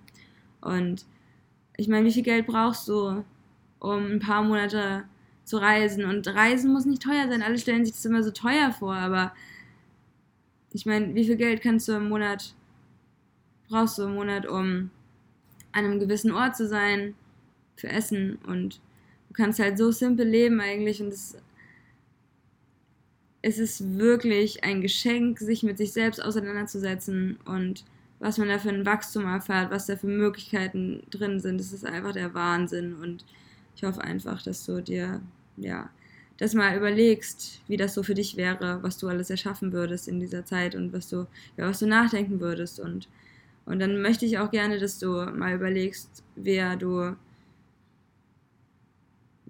Und 0.60 1.06
ich 1.76 1.88
meine, 1.88 2.06
wie 2.06 2.12
viel 2.12 2.24
Geld 2.24 2.46
brauchst 2.46 2.88
du, 2.88 3.24
um 3.78 4.12
ein 4.12 4.20
paar 4.20 4.42
Monate 4.42 5.04
zu 5.44 5.56
reisen? 5.58 6.04
Und 6.04 6.26
Reisen 6.28 6.72
muss 6.72 6.84
nicht 6.84 7.02
teuer 7.02 7.28
sein. 7.28 7.42
Alle 7.42 7.58
stellen 7.58 7.84
sich 7.84 7.94
das 7.94 8.04
immer 8.04 8.22
so 8.22 8.32
teuer 8.32 8.72
vor, 8.72 8.94
aber 8.94 9.32
ich 10.72 10.86
meine, 10.86 11.14
wie 11.14 11.24
viel 11.24 11.36
Geld 11.36 11.62
kannst 11.62 11.88
du 11.88 11.92
im 11.92 12.08
Monat, 12.08 12.54
brauchst 13.68 13.98
du 13.98 14.02
im 14.02 14.14
Monat, 14.14 14.46
um 14.46 14.90
an 15.72 15.84
einem 15.84 16.00
gewissen 16.00 16.32
Ort 16.32 16.56
zu 16.56 16.68
sein, 16.68 17.14
für 17.76 17.88
Essen? 17.88 18.38
Und 18.46 18.80
du 19.28 19.34
kannst 19.34 19.58
halt 19.58 19.78
so 19.78 19.90
simpel 19.90 20.26
leben 20.26 20.60
eigentlich 20.60 21.02
und 21.02 21.08
es, 21.08 21.36
es 23.42 23.58
ist 23.58 23.98
wirklich 23.98 24.64
ein 24.64 24.80
Geschenk, 24.80 25.38
sich 25.38 25.62
mit 25.62 25.78
sich 25.78 25.92
selbst 25.92 26.22
auseinanderzusetzen 26.22 27.38
und 27.44 27.84
was 28.18 28.36
man 28.36 28.48
da 28.48 28.58
für 28.58 28.68
ein 28.68 28.84
Wachstum 28.84 29.24
erfährt, 29.24 29.70
was 29.70 29.86
da 29.86 29.96
für 29.96 30.06
Möglichkeiten 30.06 31.02
drin 31.10 31.40
sind, 31.40 31.58
das 31.58 31.72
ist 31.72 31.86
einfach 31.86 32.12
der 32.12 32.34
Wahnsinn 32.34 32.94
und 32.96 33.24
ich 33.74 33.82
hoffe 33.82 34.02
einfach, 34.02 34.42
dass 34.42 34.66
du 34.66 34.82
dir, 34.82 35.22
ja, 35.56 35.88
das 36.40 36.54
mal 36.54 36.74
überlegst, 36.74 37.60
wie 37.68 37.76
das 37.76 37.92
so 37.92 38.02
für 38.02 38.14
dich 38.14 38.34
wäre, 38.38 38.78
was 38.82 38.96
du 38.96 39.08
alles 39.08 39.28
erschaffen 39.28 39.74
würdest 39.74 40.08
in 40.08 40.20
dieser 40.20 40.46
Zeit 40.46 40.74
und 40.74 40.90
was 40.90 41.10
du, 41.10 41.26
ja, 41.58 41.68
was 41.68 41.80
du 41.80 41.86
nachdenken 41.86 42.40
würdest. 42.40 42.80
Und, 42.80 43.08
und 43.66 43.78
dann 43.78 44.00
möchte 44.00 44.24
ich 44.24 44.38
auch 44.38 44.50
gerne, 44.50 44.78
dass 44.78 44.98
du 44.98 45.08
mal 45.08 45.54
überlegst, 45.54 46.24
wer 46.36 46.76
du, 46.76 47.14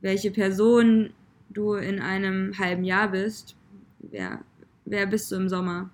welche 0.00 0.32
Person 0.32 1.10
du 1.48 1.74
in 1.74 2.00
einem 2.00 2.58
halben 2.58 2.82
Jahr 2.82 3.12
bist. 3.12 3.54
Wer, 4.00 4.40
wer 4.84 5.06
bist 5.06 5.30
du 5.30 5.36
im 5.36 5.48
Sommer? 5.48 5.90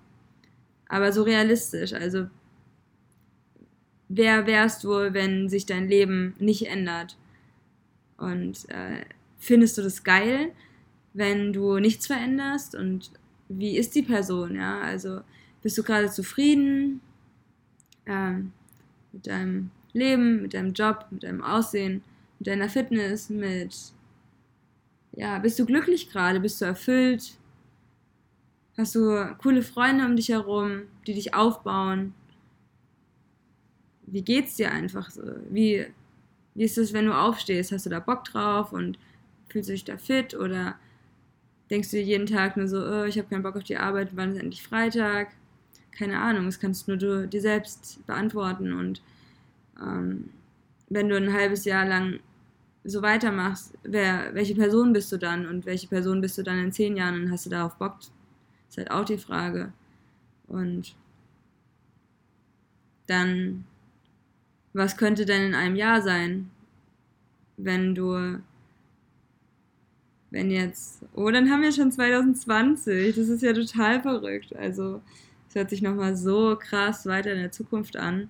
Aber 0.89 1.13
so 1.13 1.21
realistisch, 1.21 1.93
also 1.93 2.25
wer 4.09 4.47
wärst 4.47 4.83
du, 4.83 5.13
wenn 5.13 5.47
sich 5.47 5.67
dein 5.67 5.87
Leben 5.87 6.33
nicht 6.39 6.65
ändert? 6.65 7.17
Und 8.17 8.67
äh, 8.69 9.05
findest 9.37 9.77
du 9.77 9.83
das 9.83 10.03
geil? 10.03 10.53
Wenn 11.17 11.51
du 11.51 11.79
nichts 11.79 12.07
veränderst 12.07 12.75
und 12.75 13.11
wie 13.49 13.75
ist 13.75 13.95
die 13.95 14.03
Person, 14.03 14.55
ja? 14.55 14.79
Also 14.79 15.21
bist 15.63 15.77
du 15.77 15.83
gerade 15.83 16.11
zufrieden 16.11 17.01
ähm, 18.05 18.51
mit 19.11 19.25
deinem 19.25 19.71
Leben, 19.93 20.43
mit 20.43 20.53
deinem 20.53 20.73
Job, 20.73 21.07
mit 21.09 21.23
deinem 21.23 21.43
Aussehen, 21.43 22.03
mit 22.37 22.47
deiner 22.47 22.69
Fitness, 22.69 23.29
mit 23.29 23.75
ja, 25.13 25.39
bist 25.39 25.57
du 25.57 25.65
glücklich 25.65 26.11
gerade, 26.11 26.39
bist 26.39 26.61
du 26.61 26.65
erfüllt? 26.65 27.37
Hast 28.77 28.93
du 28.93 29.35
coole 29.39 29.63
Freunde 29.63 30.05
um 30.05 30.15
dich 30.15 30.29
herum, 30.29 30.83
die 31.07 31.15
dich 31.15 31.33
aufbauen? 31.33 32.13
Wie 34.05 34.21
geht's 34.21 34.55
dir 34.55 34.71
einfach 34.71 35.09
so? 35.09 35.23
Wie, 35.49 35.87
wie 36.53 36.63
ist 36.63 36.77
es, 36.77 36.93
wenn 36.93 37.07
du 37.07 37.17
aufstehst? 37.17 37.71
Hast 37.71 37.87
du 37.87 37.89
da 37.89 37.99
Bock 37.99 38.25
drauf 38.25 38.71
und 38.71 38.99
fühlst 39.47 39.69
du 39.69 39.73
dich 39.73 39.85
da 39.85 39.97
fit 39.97 40.35
oder 40.35 40.75
denkst 41.69 41.91
du 41.91 41.97
dir 41.97 42.03
jeden 42.03 42.25
Tag 42.25 42.57
nur 42.57 42.67
so, 42.67 42.79
oh, 42.79 43.03
ich 43.03 43.17
habe 43.17 43.27
keinen 43.27 43.43
Bock 43.43 43.55
auf 43.55 43.63
die 43.63 43.77
Arbeit, 43.77 44.09
wann 44.15 44.31
ist 44.31 44.39
endlich 44.39 44.63
Freitag? 44.63 45.29
Keine 45.91 46.19
Ahnung, 46.19 46.45
das 46.45 46.59
kannst 46.59 46.87
nur 46.87 46.97
du 46.97 47.27
dir 47.27 47.41
selbst 47.41 48.05
beantworten. 48.05 48.73
Und 48.73 49.01
ähm, 49.81 50.29
wenn 50.89 51.09
du 51.09 51.17
ein 51.17 51.33
halbes 51.33 51.65
Jahr 51.65 51.85
lang 51.85 52.19
so 52.83 53.01
weitermachst, 53.01 53.73
wer, 53.83 54.33
welche 54.33 54.55
Person 54.55 54.93
bist 54.93 55.11
du 55.11 55.17
dann 55.17 55.45
und 55.45 55.65
welche 55.65 55.87
Person 55.87 56.21
bist 56.21 56.37
du 56.37 56.43
dann 56.43 56.59
in 56.59 56.71
zehn 56.71 56.95
Jahren 56.95 57.21
und 57.21 57.31
hast 57.31 57.45
du 57.45 57.49
darauf 57.49 57.75
Bock? 57.75 57.97
Ist 58.69 58.77
halt 58.77 58.91
auch 58.91 59.05
die 59.05 59.17
Frage. 59.17 59.73
Und 60.47 60.95
dann, 63.07 63.65
was 64.73 64.97
könnte 64.97 65.25
denn 65.25 65.43
in 65.43 65.55
einem 65.55 65.75
Jahr 65.75 66.01
sein, 66.01 66.49
wenn 67.57 67.95
du 67.95 68.39
wenn 70.29 70.51
jetzt, 70.51 71.01
oh, 71.13 71.29
dann 71.29 71.49
haben 71.49 71.61
wir 71.61 71.71
schon 71.71 71.91
2020. 71.91 73.15
Das 73.15 73.29
ist 73.29 73.41
ja 73.41 73.53
total 73.53 74.01
verrückt. 74.01 74.55
Also, 74.55 75.01
es 75.49 75.55
hört 75.55 75.69
sich 75.69 75.81
nochmal 75.81 76.15
so 76.15 76.57
krass 76.57 77.05
weiter 77.05 77.31
in 77.31 77.39
der 77.39 77.51
Zukunft 77.51 77.95
an. 77.95 78.29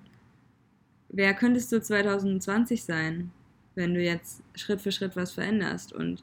Wer 1.08 1.34
könntest 1.34 1.72
du 1.72 1.80
2020 1.80 2.84
sein, 2.84 3.30
wenn 3.74 3.94
du 3.94 4.02
jetzt 4.02 4.42
Schritt 4.54 4.80
für 4.80 4.92
Schritt 4.92 5.16
was 5.16 5.32
veränderst? 5.32 5.92
Und 5.92 6.22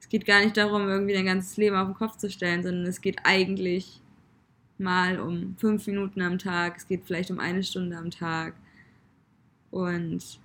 es 0.00 0.08
geht 0.08 0.26
gar 0.26 0.40
nicht 0.42 0.56
darum, 0.56 0.88
irgendwie 0.88 1.14
dein 1.14 1.26
ganzes 1.26 1.56
Leben 1.56 1.76
auf 1.76 1.88
den 1.88 1.94
Kopf 1.94 2.16
zu 2.16 2.28
stellen, 2.30 2.62
sondern 2.62 2.86
es 2.86 3.00
geht 3.00 3.18
eigentlich 3.24 4.00
mal 4.78 5.20
um 5.20 5.56
fünf 5.58 5.86
Minuten 5.86 6.22
am 6.22 6.38
Tag, 6.38 6.78
es 6.78 6.86
geht 6.86 7.04
vielleicht 7.04 7.30
um 7.30 7.38
eine 7.38 7.62
Stunde 7.62 7.96
am 7.96 8.10
Tag. 8.10 8.54
Und 9.70 10.40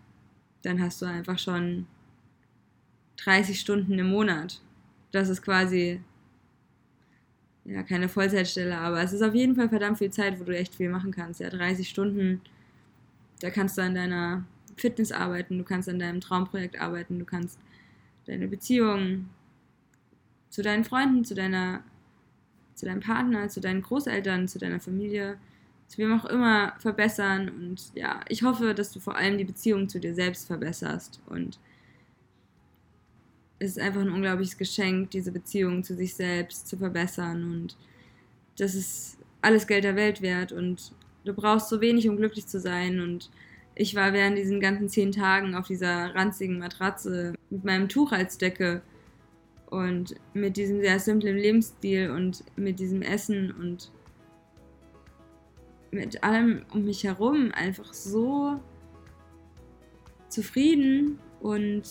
dann 0.62 0.82
hast 0.82 1.02
du 1.02 1.06
einfach 1.06 1.40
schon 1.40 1.88
30 3.18 3.60
Stunden 3.60 3.98
im 3.98 4.08
Monat. 4.10 4.62
Das 5.12 5.30
ist 5.30 5.42
quasi 5.42 6.02
ja 7.66 7.84
keine 7.84 8.10
Vollzeitstelle, 8.10 8.78
aber 8.78 9.02
es 9.02 9.14
ist 9.14 9.22
auf 9.22 9.34
jeden 9.34 9.56
Fall 9.56 9.70
verdammt 9.70 9.98
viel 9.98 10.12
Zeit, 10.12 10.40
wo 10.40 10.44
du 10.44 10.56
echt 10.56 10.76
viel 10.76 10.90
machen 10.90 11.12
kannst. 11.12 11.40
Ja, 11.40 11.50
30 11.50 11.90
Stunden, 11.90 12.42
da 13.40 13.50
kannst 13.50 13.78
du 13.78 13.82
an 13.82 13.96
deiner 13.96 14.46
Fitness 14.78 15.12
arbeiten, 15.12 15.58
du 15.58 15.64
kannst 15.64 15.90
an 15.90 16.00
deinem 16.00 16.22
Traumprojekt 16.22 16.80
arbeiten, 16.80 17.20
du 17.20 17.26
kannst 17.26 17.60
deine 18.26 18.48
Beziehung 18.48 19.30
zu 20.50 20.62
deinen 20.62 20.84
Freunden, 20.84 21.26
zu 21.26 21.36
deiner, 21.36 21.84
zu 22.76 22.86
deinem 22.86 23.02
Partner, 23.02 23.50
zu 23.50 23.62
deinen 23.62 23.82
Großeltern, 23.82 24.48
zu 24.48 24.60
deiner 24.60 24.80
Familie, 24.80 25.38
zu 25.88 25.98
wem 25.98 26.18
auch 26.18 26.26
immer 26.26 26.74
verbessern. 26.80 27.50
Und 27.50 27.92
ja, 27.96 28.22
ich 28.30 28.44
hoffe, 28.44 28.74
dass 28.74 28.92
du 28.92 29.00
vor 29.00 29.16
allem 29.16 29.38
die 29.38 29.44
Beziehung 29.44 29.90
zu 29.90 30.00
dir 30.00 30.14
selbst 30.14 30.48
verbesserst. 30.48 31.20
Und 31.26 31.60
es 33.60 33.72
ist 33.72 33.80
einfach 33.80 34.02
ein 34.02 34.12
unglaubliches 34.12 34.58
Geschenk, 34.58 35.12
diese 35.12 35.32
Beziehung 35.32 35.84
zu 35.84 35.96
sich 35.96 36.14
selbst 36.14 36.68
zu 36.68 36.78
verbessern. 36.78 37.44
Und 37.44 37.78
das 38.58 38.76
ist 38.76 39.18
alles 39.42 39.68
Geld 39.68 39.84
der 39.84 39.96
Welt 39.96 40.22
wert. 40.22 40.52
Und 40.52 40.92
du 41.24 41.34
brauchst 41.34 41.70
so 41.70 41.80
wenig, 41.82 42.10
um 42.10 42.18
glücklich 42.18 42.48
zu 42.48 42.60
sein. 42.60 43.00
Und 43.00 43.30
ich 43.76 43.96
war 43.96 44.14
während 44.14 44.38
diesen 44.38 44.60
ganzen 44.60 44.90
zehn 44.90 45.12
Tagen 45.12 45.56
auf 45.56 45.68
dieser 45.68 46.14
ranzigen 46.16 46.60
Matratze 46.60 47.34
mit 47.50 47.64
meinem 47.64 47.88
Tuch 47.88 48.12
als 48.12 48.38
Decke 48.38 48.82
und 49.68 50.16
mit 50.34 50.58
diesem 50.58 50.80
sehr 50.82 51.00
simplen 51.00 51.38
Lebensstil 51.38 52.10
und 52.12 52.44
mit 52.56 52.80
diesem 52.80 53.02
Essen 53.02 53.52
und 53.52 53.92
mit 55.92 56.24
allem 56.24 56.66
um 56.74 56.86
mich 56.86 57.04
herum 57.04 57.52
einfach 57.54 57.94
so 57.94 58.60
zufrieden 60.30 61.20
und 61.40 61.84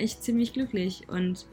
echt 0.00 0.22
ziemlich 0.22 0.52
glücklich 0.52 1.08
und 1.08 1.46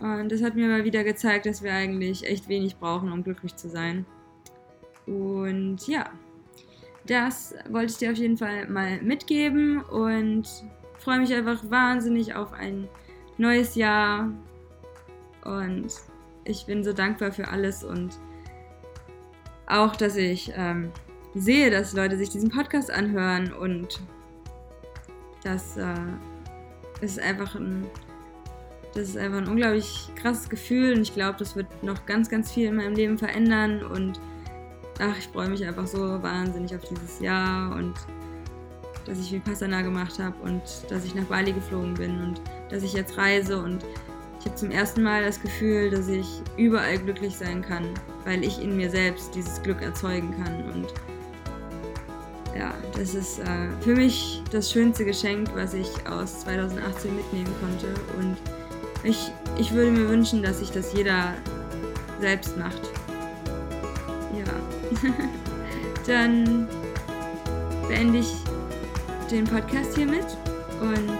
und 0.00 0.30
das 0.30 0.42
hat 0.42 0.54
mir 0.54 0.68
mal 0.68 0.84
wieder 0.84 1.02
gezeigt, 1.02 1.46
dass 1.46 1.62
wir 1.62 1.72
eigentlich 1.72 2.26
echt 2.26 2.48
wenig 2.48 2.76
brauchen, 2.76 3.10
um 3.10 3.24
glücklich 3.24 3.56
zu 3.56 3.70
sein. 3.70 4.04
Und 5.06 5.86
ja, 5.86 6.10
das 7.06 7.54
wollte 7.70 7.92
ich 7.92 7.98
dir 7.98 8.10
auf 8.10 8.18
jeden 8.18 8.36
Fall 8.36 8.68
mal 8.68 9.00
mitgeben 9.00 9.82
und 9.82 10.46
freue 10.98 11.20
mich 11.20 11.32
einfach 11.32 11.70
wahnsinnig 11.70 12.34
auf 12.34 12.52
ein 12.52 12.88
neues 13.38 13.76
Jahr. 13.76 14.30
Und 15.44 15.88
ich 16.44 16.66
bin 16.66 16.84
so 16.84 16.92
dankbar 16.92 17.32
für 17.32 17.48
alles 17.48 17.84
und 17.84 18.18
auch, 19.66 19.96
dass 19.96 20.16
ich 20.16 20.52
ähm, 20.54 20.90
sehe, 21.34 21.70
dass 21.70 21.94
Leute 21.94 22.16
sich 22.16 22.30
diesen 22.30 22.50
Podcast 22.50 22.90
anhören 22.90 23.52
und 23.52 24.00
das 25.44 25.76
äh, 25.76 25.94
ist 27.00 27.20
einfach 27.20 27.54
ein 27.54 27.86
das 28.94 29.08
ist 29.08 29.16
einfach 29.16 29.38
ein 29.38 29.48
unglaublich 29.48 30.08
krasses 30.14 30.48
Gefühl 30.48 30.94
und 30.94 31.02
ich 31.02 31.12
glaube, 31.14 31.36
das 31.38 31.56
wird 31.56 31.82
noch 31.82 32.06
ganz, 32.06 32.28
ganz 32.28 32.52
viel 32.52 32.68
in 32.68 32.76
meinem 32.76 32.94
Leben 32.94 33.18
verändern 33.18 33.82
und 33.82 34.20
ach, 35.00 35.18
ich 35.18 35.26
freue 35.26 35.48
mich 35.48 35.64
einfach 35.66 35.86
so 35.86 35.98
wahnsinnig 36.22 36.74
auf 36.76 36.82
dieses 36.88 37.18
Jahr 37.18 37.74
und 37.74 37.94
dass 39.04 39.18
ich 39.18 39.32
Vipassana 39.32 39.82
gemacht 39.82 40.18
habe 40.20 40.36
und 40.42 40.62
dass 40.88 41.04
ich 41.04 41.14
nach 41.14 41.24
Bali 41.24 41.52
geflogen 41.52 41.94
bin 41.94 42.22
und 42.22 42.40
dass 42.70 42.84
ich 42.84 42.92
jetzt 42.92 43.18
reise 43.18 43.60
und 43.60 43.84
ich 44.38 44.46
habe 44.46 44.56
zum 44.56 44.70
ersten 44.70 45.02
Mal 45.02 45.24
das 45.24 45.40
Gefühl, 45.40 45.90
dass 45.90 46.08
ich 46.08 46.26
überall 46.56 46.98
glücklich 46.98 47.36
sein 47.36 47.62
kann, 47.62 47.88
weil 48.24 48.44
ich 48.44 48.62
in 48.62 48.76
mir 48.76 48.90
selbst 48.90 49.34
dieses 49.34 49.62
Glück 49.62 49.82
erzeugen 49.82 50.34
kann 50.42 50.70
und 50.70 50.94
ja, 52.56 52.74
das 52.96 53.14
ist 53.14 53.40
äh, 53.40 53.68
für 53.80 53.94
mich 53.94 54.42
das 54.50 54.70
schönste 54.70 55.04
Geschenk, 55.04 55.50
was 55.54 55.74
ich 55.74 55.88
aus 56.08 56.40
2018 56.40 57.14
mitnehmen 57.14 57.52
konnte 57.60 57.88
und 58.18 58.36
ich, 59.02 59.30
ich 59.58 59.72
würde 59.72 59.90
mir 59.90 60.08
wünschen, 60.08 60.42
dass 60.42 60.60
sich 60.60 60.70
das 60.70 60.92
jeder 60.94 61.34
selbst 62.20 62.56
macht. 62.56 62.80
Ja. 64.32 65.08
Dann 66.06 66.68
beende 67.88 68.18
ich 68.18 68.32
den 69.30 69.44
Podcast 69.44 69.96
hiermit 69.96 70.26
und 70.80 71.18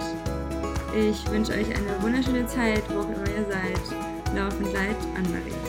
ich 0.96 1.30
wünsche 1.30 1.52
euch 1.52 1.66
eine 1.66 2.02
wunderschöne 2.02 2.46
Zeit, 2.46 2.82
wo 2.88 3.00
auch 3.00 3.08
immer 3.08 3.28
ihr 3.28 3.44
seid. 3.50 4.34
Laufend 4.34 4.72
leid, 4.72 4.96
Anne-Marie. 5.16 5.63